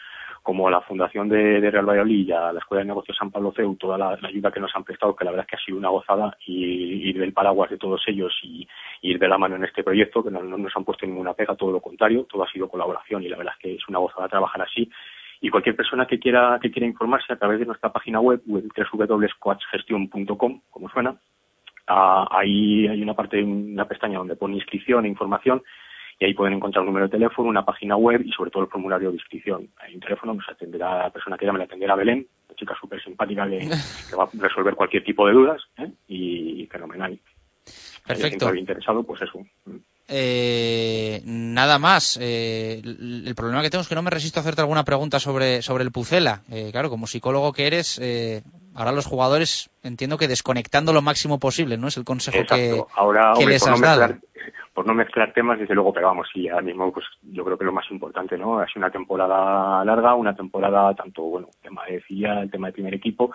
[0.45, 4.19] como la Fundación de, Real Valladolid la Escuela de Negocios San Pablo CEU, toda la,
[4.23, 7.09] ayuda que nos han prestado, que la verdad es que ha sido una gozada, y
[7.09, 8.69] ir del paraguas de todos ellos y,
[9.01, 11.73] ir de la mano en este proyecto, que no, nos han puesto ninguna pega, todo
[11.73, 14.61] lo contrario, todo ha sido colaboración y la verdad es que es una gozada trabajar
[14.61, 14.91] así.
[15.41, 20.61] Y cualquier persona que quiera, que quiera informarse a través de nuestra página web, www.coachgestion.com,
[20.71, 21.17] como suena,
[21.87, 25.63] ah, ahí hay una parte, una pestaña donde pone inscripción e información
[26.19, 28.69] y ahí pueden encontrar un número de teléfono, una página web y sobre todo el
[28.69, 29.69] formulario de inscripción.
[29.79, 33.49] Hay un teléfono, nos atenderá la persona que llame, le atenderá Belén, chica súper simpática
[33.49, 33.59] que,
[34.11, 35.91] que, va a resolver cualquier tipo de dudas ¿eh?
[36.09, 37.19] y, fenomenal.
[38.07, 38.53] Perfecto.
[38.53, 39.45] Si interesado, pues eso.
[40.09, 42.19] Eh, nada más.
[42.21, 45.63] Eh, el problema que tengo es que no me resisto a hacerte alguna pregunta sobre,
[45.63, 46.43] sobre el Pucela.
[46.51, 48.43] Eh, claro, como psicólogo que eres, eh,
[48.75, 51.89] ahora los jugadores entiendo que desconectando lo máximo posible, ¿no?
[51.89, 52.87] Es el consejo Exacto.
[52.87, 54.01] que, ahora, que hombre, les por has no dado.
[54.09, 54.21] mezclar,
[54.75, 57.65] por no mezclar temas, desde luego, pero vamos, sí, ahora mismo, pues yo creo que
[57.65, 58.59] lo más importante, ¿no?
[58.59, 62.73] Ha sido una temporada larga, una temporada tanto, bueno, tema de FIA, el tema de
[62.75, 63.31] primer equipo,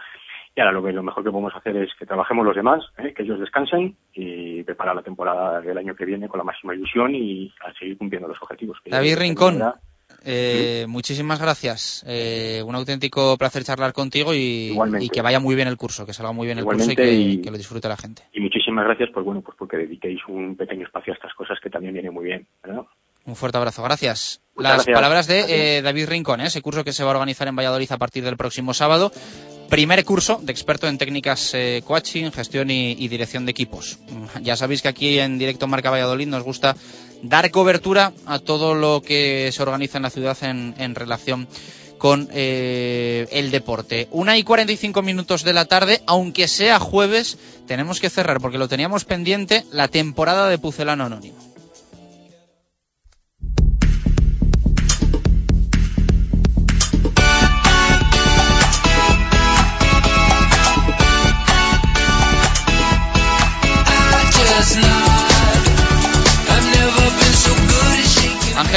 [0.60, 3.14] y ahora lo que lo mejor que podemos hacer es que trabajemos los demás, ¿eh?
[3.16, 7.16] que ellos descansen y preparar la temporada del año que viene con la máxima ilusión
[7.16, 8.78] y a seguir cumpliendo los objetivos.
[8.84, 9.64] Que David Rincón,
[10.26, 12.03] eh, muchísimas gracias.
[12.05, 14.76] Eh, un auténtico placer charlar contigo y,
[15.14, 17.16] que vaya muy bien el curso, que salga muy bien el Igualmente curso y que,
[17.16, 18.24] y- que lo disfrute la gente.
[18.34, 21.70] Y muchísimas gracias, pues bueno, pues porque dediquéis un pequeño espacio a estas cosas que
[21.70, 22.84] también viene muy bien, ¿verdad?
[23.26, 24.41] Un fuerte abrazo, gracias.
[24.55, 24.95] Muchas Las gracias.
[24.95, 26.47] palabras de eh, David Rincón, ¿eh?
[26.47, 29.14] ese curso que se va a organizar en Valladolid a partir del próximo sábado.
[29.70, 34.00] Primer curso de experto en técnicas eh, coaching, gestión y, dirección de equipos.
[34.42, 36.76] Ya sabéis que aquí en Directo Marca Valladolid nos gusta
[37.22, 41.48] dar cobertura a todo lo que se organiza en la ciudad en, en relación
[42.00, 44.08] con eh, el deporte.
[44.10, 48.68] Una y 45 minutos de la tarde, aunque sea jueves, tenemos que cerrar porque lo
[48.68, 51.49] teníamos pendiente la temporada de Pucelano Anónimo.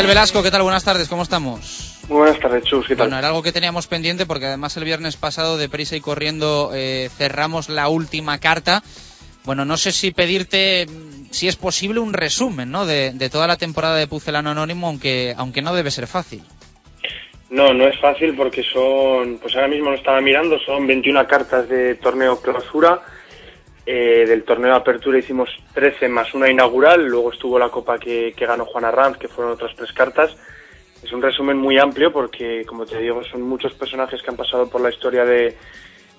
[0.03, 0.63] Ángel Velasco, ¿qué tal?
[0.63, 2.01] Buenas tardes, ¿cómo estamos?
[2.09, 3.07] Muy buenas tardes, Chus, ¿qué tal?
[3.07, 7.09] Bueno, era algo que teníamos pendiente porque además el viernes pasado, deprisa y corriendo, eh,
[7.17, 8.83] cerramos la última carta.
[9.45, 12.85] Bueno, no sé si pedirte, mm, si es posible, un resumen ¿no?
[12.85, 16.43] de, de toda la temporada de Pucelano Anónimo, aunque, aunque no debe ser fácil.
[17.51, 21.69] No, no es fácil porque son, pues ahora mismo lo estaba mirando, son 21 cartas
[21.69, 23.03] de torneo clausura.
[23.85, 28.33] Eh, del torneo de apertura hicimos 13 más una inaugural, luego estuvo la copa que,
[28.39, 30.37] ganó Juana Ranz, que fueron otras tres cartas.
[31.03, 34.69] Es un resumen muy amplio porque, como te digo, son muchos personajes que han pasado
[34.69, 35.57] por la historia de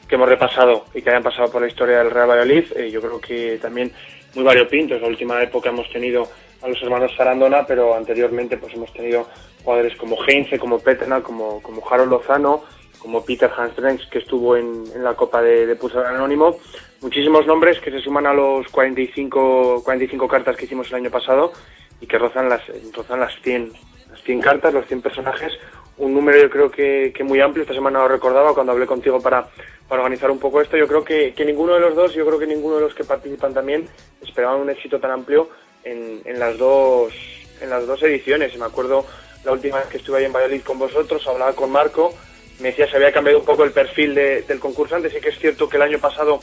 [0.09, 2.65] que hemos repasado y que hayan pasado por la historia del Real Valladolid.
[2.75, 3.93] Eh, yo creo que también
[4.35, 5.01] muy variopintos.
[5.01, 6.27] La última época hemos tenido
[6.61, 9.25] a los hermanos Sarandona, pero anteriormente pues hemos tenido
[9.63, 12.65] jugadores como Heinze, como Peterna, como, como Harold Lozano,
[12.99, 16.57] como Peter Hanstrens, que estuvo en, la Copa de, de Puzzle Anónimo.
[17.03, 21.51] Muchísimos nombres que se suman a los 45, 45 cartas que hicimos el año pasado
[21.99, 22.61] y que rozan las,
[22.93, 23.73] rozan las 100,
[24.09, 25.51] las 100 cartas, los 100 personajes.
[25.97, 27.63] Un número yo creo que, que muy amplio.
[27.63, 29.45] Esta semana lo recordaba cuando hablé contigo para,
[29.89, 30.77] para organizar un poco esto.
[30.77, 33.03] Yo creo que, que ninguno de los dos, yo creo que ninguno de los que
[33.03, 33.85] participan también
[34.21, 35.49] esperaban un éxito tan amplio
[35.83, 37.13] en, en las dos
[37.61, 38.57] en las dos ediciones.
[38.57, 39.05] Me acuerdo
[39.43, 42.13] la última vez que estuve ahí en Valladolid con vosotros, hablaba con Marco,
[42.61, 45.09] me decía se había cambiado un poco el perfil de- del concursante.
[45.09, 46.39] Sí que es cierto que el año pasado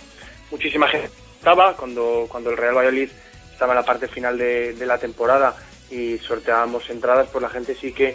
[0.50, 3.10] muchísima gente estaba cuando, cuando el Real Valladolid
[3.52, 5.54] estaba en la parte final de, la temporada
[5.90, 8.14] y sorteábamos entradas, pues la gente sí que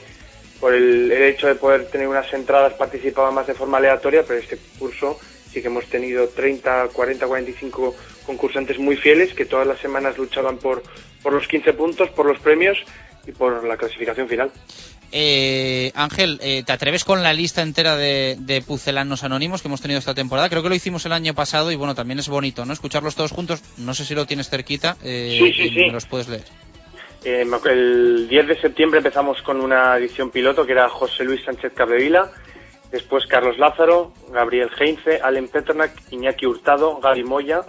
[0.59, 4.39] por el, el hecho de poder tener unas entradas participaba más de forma aleatoria, pero
[4.39, 5.19] este curso
[5.51, 10.57] sí que hemos tenido 30, 40, 45 concursantes muy fieles que todas las semanas luchaban
[10.57, 10.83] por,
[11.23, 12.77] por los 15 puntos, por los premios
[13.25, 14.51] y por la clasificación final.
[15.11, 19.81] Eh, Ángel, eh, ¿te atreves con la lista entera de, de pucelanos anónimos que hemos
[19.81, 20.49] tenido esta temporada?
[20.49, 22.73] Creo que lo hicimos el año pasado y bueno, también es bonito, ¿no?
[22.73, 23.61] Escucharlos todos juntos.
[23.77, 24.97] No sé si lo tienes cerquita.
[25.03, 25.79] eh, Sí, sí, sí.
[25.85, 26.43] me los puedes leer.
[27.23, 31.73] Eh, el 10 de septiembre empezamos con una edición piloto que era José Luis Sánchez
[31.73, 32.31] Capdevila,
[32.91, 37.61] después Carlos Lázaro, Gabriel Heinze, Allen Peternak, Iñaki Hurtado, Gaby Moya,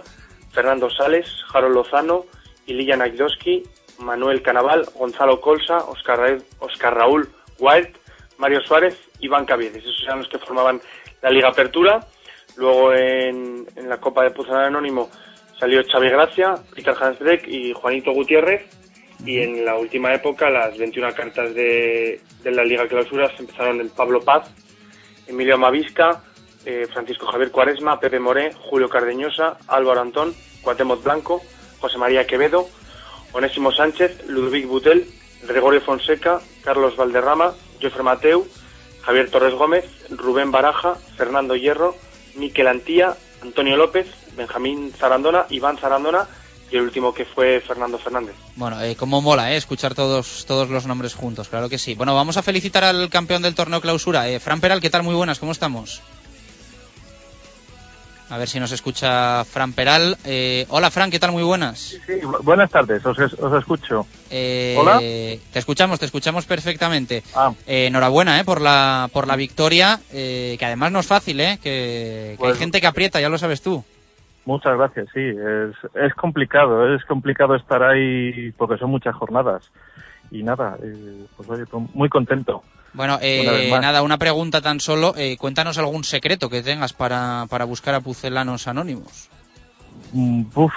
[0.51, 2.25] Fernando Sales, Harold Lozano,
[2.67, 3.63] Iliya Najdowski,
[3.99, 7.29] Manuel Canaval, Gonzalo Colsa, Oscar, Ra- Oscar Raúl
[7.59, 7.89] Wild,
[8.37, 9.83] Mario Suárez, Iván Caviedes.
[9.83, 10.79] Esos eran los que formaban
[11.21, 12.05] la Liga Apertura.
[12.55, 15.09] Luego en, la Copa de Puzan Anónimo
[15.59, 18.65] salió Xavi Gracia, Peter Hansdreck y Juanito Gutiérrez.
[19.25, 23.89] Y en la última época, las 21 cartas de, la Liga Clausura se empezaron en
[23.89, 24.47] Pablo Paz,
[25.25, 26.21] Emilio Mavisca,
[26.65, 31.41] eh, Francisco Javier Cuaresma, Pepe Moré, Julio Cardeñosa, Álvaro Antón, Cuauhtémoc Blanco,
[31.79, 32.67] José María Quevedo,
[33.33, 35.07] Onésimo Sánchez, Ludovic Butel,
[35.43, 38.47] Gregorio Fonseca, Carlos Valderrama, Jofre Mateu,
[39.01, 41.95] Javier Torres Gómez, Rubén Baraja, Fernando Hierro,
[42.35, 46.27] Miquel Antía, Antonio López, Benjamín Zarandona, Iván Zarandona
[46.71, 48.35] y el último que fue Fernando Fernández.
[48.55, 51.95] Bueno, eh, como mola, eh, escuchar todos, todos los nombres juntos, claro que sí.
[51.95, 54.29] Bueno, vamos a felicitar al campeón del torneo clausura.
[54.29, 55.03] Eh, Fran Peral, ¿qué tal?
[55.03, 56.01] Muy buenas, ¿cómo estamos?
[58.29, 60.17] A ver si nos escucha Fran Peral.
[60.25, 61.31] Eh, hola, Fran, ¿qué tal?
[61.31, 61.97] Muy buenas.
[62.05, 64.05] Sí, buenas tardes, os, os escucho.
[64.29, 64.99] Eh, Hola.
[64.99, 67.23] Te escuchamos, te escuchamos perfectamente.
[67.33, 67.53] Ah.
[67.65, 71.57] Eh, enhorabuena eh, por, la, por la victoria, eh, que además no es fácil, eh,
[71.63, 73.83] que, que hay Pues- gente que aprieta, ya lo sabes tú.
[74.43, 79.63] Muchas gracias, sí, es, es complicado, es complicado estar ahí porque son muchas jornadas.
[80.31, 81.63] Y nada, eh, pues oye,
[81.93, 82.63] muy contento.
[82.93, 85.13] Bueno, eh, Una nada, una pregunta tan solo.
[85.17, 89.29] eh, cuéntanos algún secreto que tengas para, para buscar a pucelanos anónimos.
[90.13, 90.73] Mm, uf,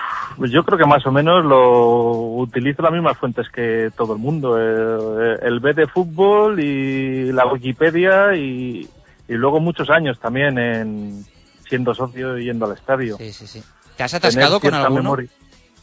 [0.51, 4.57] yo creo que más o menos lo utilizo las mismas fuentes que todo el mundo.
[4.59, 8.89] eh, el B de fútbol y la Wikipedia y,
[9.29, 11.25] y luego muchos años también en
[11.69, 13.17] siendo socio y yendo al estadio.
[13.19, 13.63] Sí, sí, sí.
[13.97, 15.03] ¿Te has atascado con alguno?
[15.03, 15.29] memoria.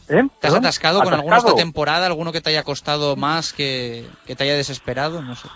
[0.08, 0.22] ¿Eh?
[0.40, 2.06] ¿Te has atascado con alguno esta temporada?
[2.06, 5.22] ¿Alguno que te haya costado más, que, que te haya desesperado?
[5.22, 5.48] No sé.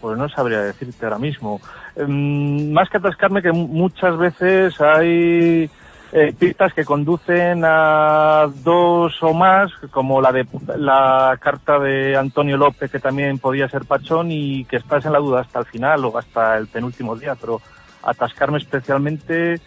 [0.00, 1.60] Pues no sabría decirte ahora mismo.
[1.96, 5.68] Em, más que atascarme, que mu- muchas veces hay
[6.12, 10.46] eh, pistas que conducen a dos o más, como la de
[10.76, 15.18] la carta de Antonio López, que también podía ser Pachón, y que estás en la
[15.18, 17.34] duda hasta el final o hasta el penúltimo día.
[17.40, 17.60] Pero
[18.02, 19.60] atascarme especialmente,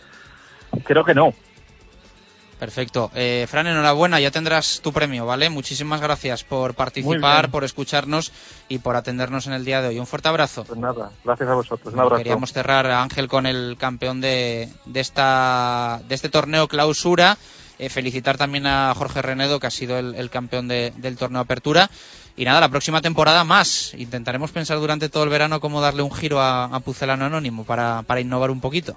[0.83, 1.33] creo que no.
[2.63, 3.11] Perfecto.
[3.13, 5.49] Eh, Fran, enhorabuena, ya tendrás tu premio, ¿vale?
[5.49, 8.31] Muchísimas gracias por participar, por escucharnos
[8.69, 9.99] y por atendernos en el día de hoy.
[9.99, 10.63] Un fuerte abrazo.
[10.63, 11.93] Pues nada, gracias a vosotros.
[11.93, 12.15] Un abrazo.
[12.19, 17.37] Queríamos cerrar, Ángel, con el campeón de, de, esta, de este torneo clausura.
[17.79, 21.41] Eh, felicitar también a Jorge Renedo, que ha sido el, el campeón de- del torneo
[21.41, 21.89] Apertura.
[22.37, 23.93] Y nada, la próxima temporada más.
[23.95, 28.03] Intentaremos pensar durante todo el verano cómo darle un giro a, a Pucelano Anónimo para,
[28.03, 28.95] para innovar un poquito.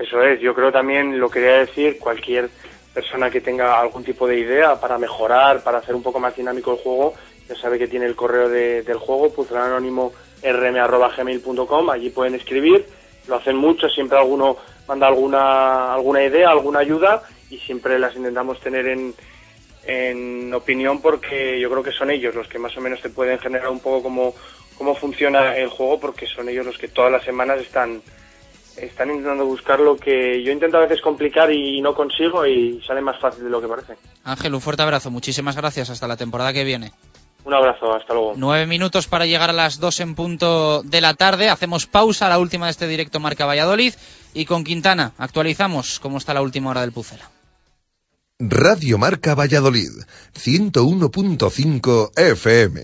[0.00, 2.48] Eso es, yo creo también, lo quería decir, cualquier
[2.94, 6.72] persona que tenga algún tipo de idea para mejorar, para hacer un poco más dinámico
[6.72, 7.14] el juego,
[7.48, 12.86] ya sabe que tiene el correo de- del juego, puzelanónimo rm.gmail.com, allí pueden escribir,
[13.28, 14.56] lo hacen mucho, siempre alguno
[14.88, 19.14] manda alguna, alguna idea, alguna ayuda y siempre las intentamos tener en,
[19.86, 23.38] en opinión porque yo creo que son ellos los que más o menos te pueden
[23.38, 24.34] generar un poco cómo,
[24.76, 28.00] cómo funciona el juego porque son ellos los que todas las semanas están
[28.76, 33.00] están intentando buscar lo que yo intento a veces complicar y no consigo y sale
[33.00, 33.96] más fácil de lo que parece.
[34.24, 35.10] Ángel, un fuerte abrazo.
[35.10, 35.90] Muchísimas gracias.
[35.90, 36.92] Hasta la temporada que viene.
[37.44, 38.34] Un abrazo, hasta luego.
[38.36, 41.48] Nueve minutos para llegar a las dos en punto de la tarde.
[41.48, 43.94] Hacemos pausa, la última de este directo Marca Valladolid.
[44.34, 47.30] Y con Quintana actualizamos cómo está la última hora del Pucela.
[48.42, 49.90] Radio Marca Valladolid,
[50.34, 52.80] 101.5 FM.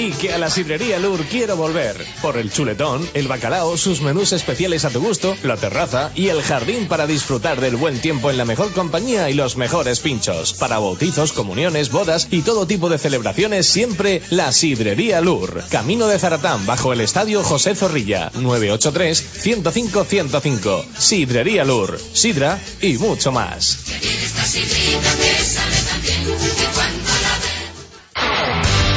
[0.00, 1.94] Y que a la sidrería Lur quiero volver.
[2.22, 6.40] Por el chuletón, el bacalao, sus menús especiales a tu gusto, la terraza y el
[6.40, 10.54] jardín para disfrutar del buen tiempo en la mejor compañía y los mejores pinchos.
[10.54, 15.62] Para bautizos, comuniones, bodas y todo tipo de celebraciones, siempre la sidrería Lur.
[15.68, 18.32] Camino de Zaratán, bajo el estadio José Zorrilla.
[18.32, 20.82] 983-105-105.
[20.96, 22.00] Sidrería Lur.
[22.14, 23.80] Sidra y mucho más.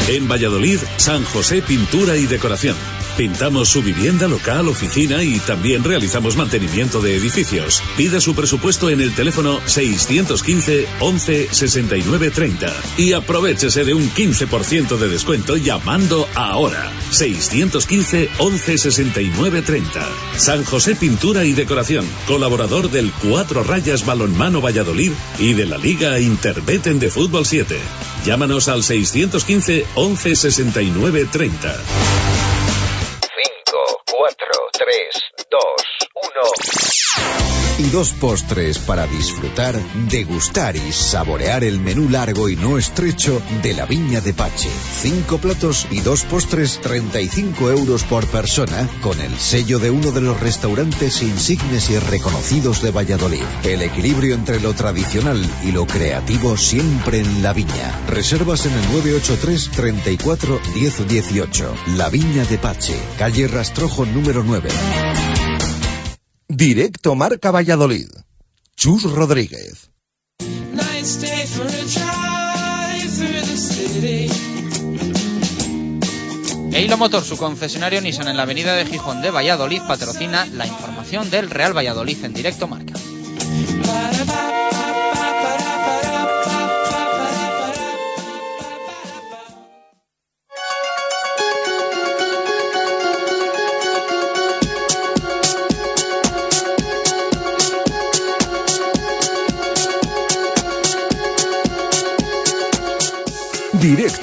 [0.07, 2.75] En Valladolid, San José Pintura y Decoración.
[3.17, 7.83] Pintamos su vivienda, local, oficina y también realizamos mantenimiento de edificios.
[7.95, 14.97] Pida su presupuesto en el teléfono 615 11 69 30 y aprovechese de un 15%
[14.97, 16.91] de descuento llamando ahora.
[17.11, 20.09] 615 11 69 30.
[20.37, 26.19] San José Pintura y Decoración, colaborador del Cuatro Rayas Balonmano Valladolid y de la Liga
[26.19, 27.77] Interbeten de Fútbol 7.
[28.25, 32.42] Llámanos al 615 11 69 30.
[34.93, 35.57] 4, 3, 2,
[36.01, 36.02] 1.
[37.79, 39.75] Y dos postres para disfrutar,
[40.07, 44.69] degustar y saborear el menú largo y no estrecho de la Viña de Pache.
[45.01, 50.21] Cinco platos y dos postres, 35 euros por persona, con el sello de uno de
[50.21, 53.43] los restaurantes insignes y reconocidos de Valladolid.
[53.63, 58.01] El equilibrio entre lo tradicional y lo creativo siempre en la Viña.
[58.07, 61.75] Reservas en el 983 34 10 18.
[61.97, 64.69] La Viña de Pache, calle Rastrojo número 9.
[66.55, 68.09] Directo Marca Valladolid.
[68.75, 69.89] Chus Rodríguez.
[76.73, 81.31] Eilo Motor, su concesionario Nissan en la avenida de Gijón de Valladolid, patrocina la información
[81.31, 82.93] del Real Valladolid en directo marca.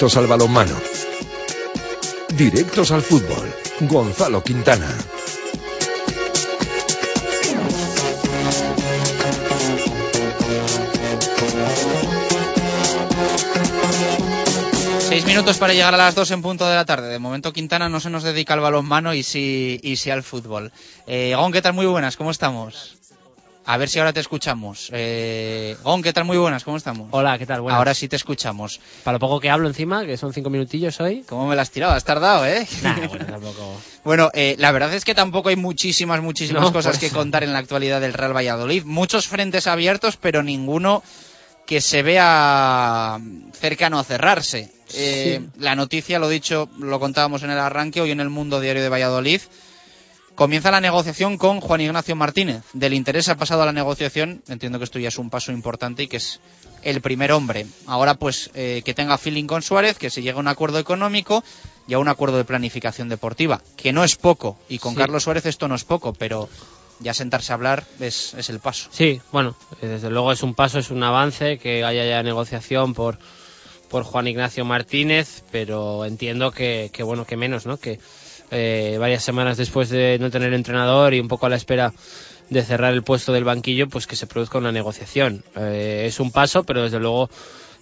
[0.01, 0.75] Directos al balonmano.
[2.29, 3.53] Directos al fútbol.
[3.81, 4.89] Gonzalo Quintana.
[15.01, 17.07] Seis minutos para llegar a las dos en punto de la tarde.
[17.07, 20.71] De momento Quintana no se nos dedica al balonmano y sí, y sí al fútbol.
[21.05, 21.73] Eh, Gon, ¿qué tal?
[21.73, 23.00] Muy buenas, ¿cómo estamos?
[23.71, 24.89] A ver si ahora te escuchamos.
[24.91, 26.25] Eh, Gon, ¿qué tal?
[26.25, 27.07] Muy buenas, ¿cómo estamos?
[27.11, 27.61] Hola, ¿qué tal?
[27.61, 27.77] Buenas.
[27.77, 28.81] Ahora sí te escuchamos.
[29.05, 31.23] Para lo poco que hablo encima, que son cinco minutillos hoy.
[31.25, 31.93] ¿Cómo me las has tirado?
[31.93, 32.67] Has tardado, ¿eh?
[32.83, 33.81] Nah, bueno, tampoco.
[34.03, 37.43] Bueno, eh, la verdad es que tampoco hay muchísimas, muchísimas No, cosas por que contar
[37.45, 38.83] en la actualidad del Real Valladolid.
[38.83, 41.01] Muchos frentes abiertos, pero ninguno
[41.65, 43.21] que se vea
[43.53, 44.69] cercano a cerrarse.
[44.95, 48.83] Eh, La noticia, lo dicho, lo contábamos en el arranque, hoy en el Mundo Diario
[48.83, 49.39] de Valladolid.
[50.35, 52.63] Comienza la negociación con Juan Ignacio Martínez.
[52.73, 54.41] Del interés ha pasado a la negociación.
[54.47, 56.39] Entiendo que esto ya es un paso importante y que es
[56.83, 57.67] el primer hombre.
[57.85, 61.43] Ahora, pues, eh, que tenga feeling con Suárez, que se llegue a un acuerdo económico
[61.87, 64.57] y a un acuerdo de planificación deportiva, que no es poco.
[64.67, 64.97] Y con Sí.
[64.99, 66.49] Carlos Suárez esto no es poco, pero
[66.99, 68.89] ya sentarse a hablar es, es el paso.
[68.91, 72.93] Sí, bueno, eh, desde luego es un paso, es un avance, que haya ya negociación
[72.95, 73.19] por,
[73.89, 77.77] por Juan Ignacio Martínez, pero entiendo que, que bueno, que menos, ¿no?
[77.77, 77.99] Que
[78.51, 81.93] eh, varias semanas después de no tener entrenador y un poco a la espera
[82.49, 85.43] de cerrar el puesto del banquillo, pues que se produzca una negociación.
[85.55, 87.29] Eh, es un paso, pero desde luego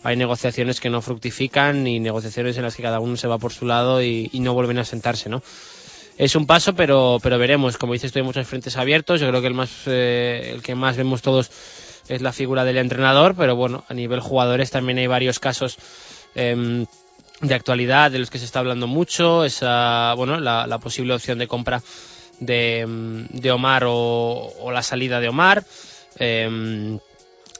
[0.03, 3.51] hay negociaciones que no fructifican y negociaciones en las que cada uno se va por
[3.51, 5.41] su lado y, no vuelven a sentarse, ¿no?
[6.17, 7.77] es un paso, pero, pero veremos.
[7.77, 9.21] Como dices, hay muchos frentes abiertos.
[9.21, 11.49] Yo creo que el, más, eh, el que más vemos todos
[12.09, 15.77] es la figura del entrenador, pero bueno, a nivel jugadores también hay varios casos
[16.35, 16.85] em,
[17.41, 19.45] de actualidad de los que se está hablando mucho.
[19.45, 21.81] Esa, bueno, la, posible opción de compra
[22.39, 25.63] de, em, de Omar o, o la salida de Omar.
[26.17, 26.99] em,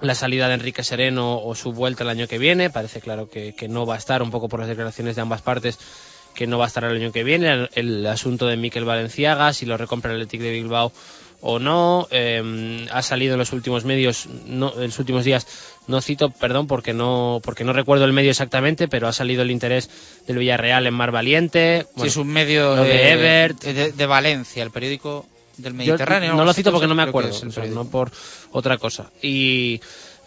[0.01, 2.69] la salida de Enrique Sereno o su vuelta el año que viene.
[2.69, 5.41] Parece claro que, que no va a estar, un poco por las declaraciones de ambas
[5.41, 5.77] partes,
[6.33, 7.67] que no va a estar el año que viene.
[7.73, 10.91] El, asunto de Miquel Valenciaga, si lo recompra el Athletic de Bilbao
[11.41, 12.07] o no.
[12.11, 15.47] Eh, ha salido en los últimos medios, no, en los últimos días,
[15.87, 19.51] no cito, perdón, porque no, porque no recuerdo el medio exactamente, pero ha salido el
[19.51, 19.89] interés
[20.27, 21.85] del Villarreal en Mar Valiente.
[21.97, 23.63] Sí, es un medio de, de, Ebert.
[23.63, 25.25] de, de Valencia, el periódico
[25.57, 26.35] del Yo Mediterráneo.
[26.35, 28.11] no lo cito porque no me acuerdo, o sea, no por
[28.51, 29.11] otra cosa.
[29.21, 29.81] Y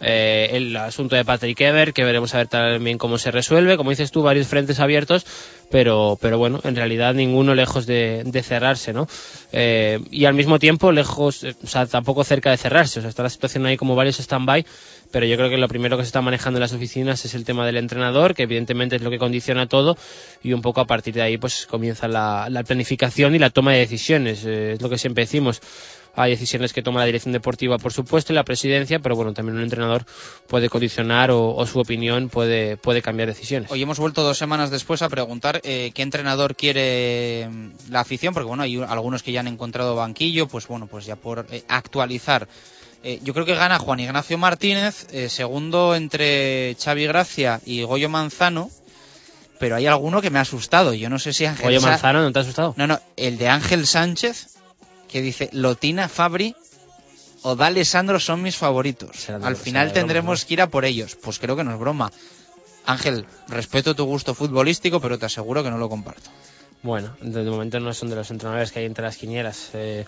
[0.05, 3.77] eh, el asunto de Patrick Ever, que veremos a ver también cómo se resuelve.
[3.77, 5.25] Como dices tú, varios frentes abiertos,
[5.71, 9.07] pero, pero bueno, en realidad ninguno lejos de, de cerrarse, ¿no?
[9.53, 12.99] Eh, y al mismo tiempo lejos, eh, o sea, tampoco cerca de cerrarse.
[12.99, 14.65] O sea, está la situación ahí como varios stand-by,
[15.13, 17.45] pero yo creo que lo primero que se está manejando en las oficinas es el
[17.45, 19.95] tema del entrenador, que evidentemente es lo que condiciona todo,
[20.41, 23.73] y un poco a partir de ahí pues comienza la, la planificación y la toma
[23.73, 24.43] de decisiones.
[24.43, 25.61] Eh, es lo que siempre decimos.
[26.15, 29.57] Hay decisiones que toma la dirección deportiva, por supuesto, y la presidencia, pero bueno, también
[29.57, 30.03] un entrenador
[30.47, 33.71] puede condicionar o, o su opinión puede, puede cambiar decisiones.
[33.71, 38.33] Hoy hemos vuelto dos semanas después a preguntar eh, qué entrenador quiere mm, la afición,
[38.33, 41.63] porque bueno, hay algunos que ya han encontrado banquillo, pues bueno, pues ya por eh,
[41.67, 42.47] actualizar.
[43.03, 48.07] Eh, yo creo que gana Juan Ignacio Martínez, eh, segundo entre Xavi Gracia y Goyo
[48.09, 48.69] Manzano,
[49.59, 50.93] pero hay alguno que me ha asustado.
[50.93, 52.73] Yo no sé si Ángel Sa- Manzano, ¿no te ha asustado?
[52.77, 54.55] No, no, el de Ángel Sánchez,
[55.09, 56.55] que dice Lotina, Fabri
[57.41, 59.29] o D'Alessandro son mis favoritos.
[59.29, 61.17] Al final tendremos que ir a por ellos.
[61.21, 62.09] Pues creo que no es broma.
[62.85, 66.29] Ángel, respeto tu gusto futbolístico, pero te aseguro que no lo comparto.
[66.81, 69.69] Bueno, de momento no son de los entrenadores que hay entre las quinielas.
[69.73, 70.05] Eh,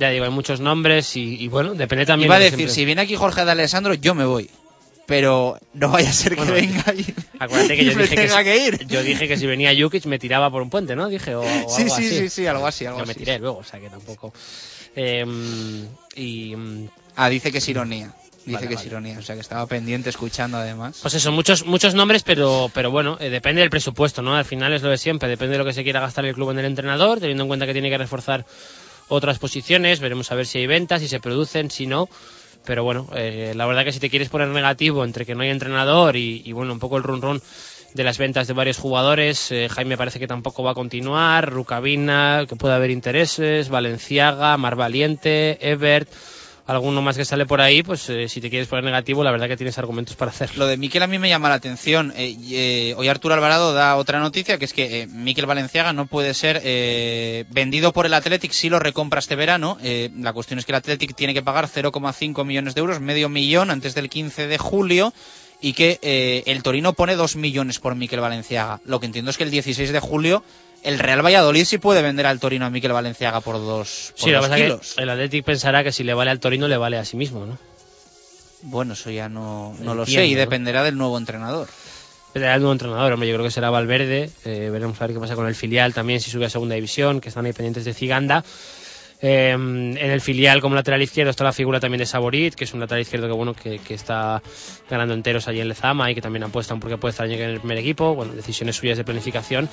[0.00, 2.26] ya digo, hay muchos nombres y, y bueno, depende también.
[2.26, 4.50] Iba a de decir, siempre- si viene aquí Jorge D'Alessandro, yo me voy.
[5.06, 7.04] Pero no vaya a ser que Bueno, venga y,
[7.40, 8.86] Acuérdate que y yo me dije que, tenga que ir.
[8.86, 11.08] yo dije que si venía Jukic me tiraba por un puente, ¿no?
[11.08, 12.18] Dije, o, o Sí, algo sí, así.
[12.18, 14.32] sí, sí, algo así, algo Yo me tiré luego, o sea que tampoco.
[14.96, 15.24] Eh,
[16.14, 16.54] y.
[16.56, 18.12] mm, Ah, dice que es ironía.
[18.46, 19.18] Dice Vale, que es ironía.
[19.18, 21.00] O sea que estaba pendiente escuchando además.
[21.02, 24.34] Pues eso, muchos, muchos nombres, pero, pero bueno, eh, depende del presupuesto, ¿no?
[24.36, 26.50] Al final es lo de siempre, depende de lo que se quiera gastar el club
[26.52, 28.46] en el entrenador, teniendo en cuenta que tiene que reforzar
[29.10, 32.08] otras posiciones, veremos a ver si hay ventas, si se producen, si no.
[32.64, 35.50] Pero bueno, eh, la verdad que si te quieres poner negativo entre que no hay
[35.50, 37.42] entrenador y, bueno, un poco el run run
[37.94, 42.44] de las ventas de varios jugadores, eh, Jaime parece que tampoco va a continuar, Rucabina,
[42.48, 46.08] que puede haber intereses, Valenciaga, Mar Valiente, Ebert,
[46.70, 49.48] alguno más que sale por ahí, pues eh, si te quieres poner negativo, la verdad
[49.48, 50.64] que tienes argumentos para hacerlo.
[50.64, 52.12] Lo de Miquel a mí me llama la atención.
[52.16, 56.34] Eh, eh, hoy Arturo Alvarado da otra noticia, que es que Miquel Valenciaga no puede
[56.34, 56.60] ser
[57.50, 59.78] vendido por el Athletic si lo recompra este verano.
[60.16, 63.70] La cuestión es que el Athletic tiene que pagar 0,5 millones de euros, medio millón
[63.70, 65.12] antes del 15 de julio,
[65.60, 68.80] y que el Torino pone 2 millones por Miquel Valenciaga.
[68.84, 70.44] Lo que entiendo es que el 16 de julio
[70.82, 74.30] el Real Valladolid sí puede vender al Torino a Miquel Valenciaga por dos, por Sí,
[74.30, 74.94] lo dos es kilos.
[74.96, 77.44] que el Athletic pensará que si le vale al Torino, le vale a sí mismo,
[77.46, 77.58] ¿no?
[78.62, 80.40] Bueno, eso ya no, no lo sé y ¿no?
[80.40, 81.68] dependerá del nuevo entrenador.
[82.32, 84.30] Será el nuevo entrenador, hombre, yo creo que será Valverde.
[84.44, 87.20] eh, veremos a ver qué pasa con el filial también, si sube a segunda división,
[87.20, 88.44] que están ahí pendientes de Ciganda.
[89.22, 92.80] en el filial como lateral izquierdo está la figura también de Saborit, que es un
[92.80, 94.42] lateral izquierdo que bueno que, que está
[94.88, 97.78] ganando enteros allí en Lezama y que también apuestan porque puede estar en el primer
[97.78, 98.14] equipo.
[98.14, 99.68] Bueno, decisiones suyas de planificación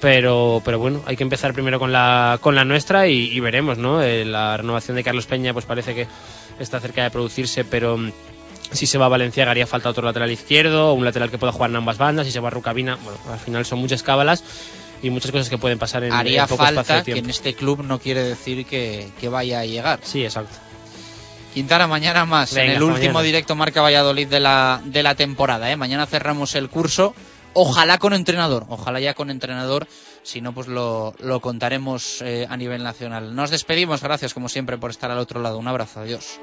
[0.00, 4.02] pero pero bueno hay que empezar primero con la con la nuestra y, veremos no
[4.02, 6.06] eh, la renovación de Carlos Peña pues parece que
[6.58, 8.12] está cerca de producirse pero mm,
[8.72, 11.70] si se va a Valencia haría falta otro lateral izquierdo un lateral que pueda jugar
[11.70, 14.42] en ambas bandas si se va a Rucabina bueno al final son muchas cábalas
[15.02, 17.82] y muchas cosas que pueden pasar en haría en poco falta que en este club
[17.84, 20.56] no quiere decir que, que vaya a llegar sí exacto
[21.52, 23.22] Quintana, mañana más, Venga, en el último mañana.
[23.22, 25.68] directo Marca Valladolid de la, de la temporada.
[25.68, 25.76] ¿eh?
[25.76, 27.12] Mañana cerramos el curso,
[27.52, 29.86] Ojalá con entrenador, ojalá ya con entrenador,
[30.22, 33.34] si no, pues lo, lo contaremos eh, a nivel nacional.
[33.34, 35.58] Nos despedimos, gracias como siempre por estar al otro lado.
[35.58, 36.38] Un abrazo, adiós.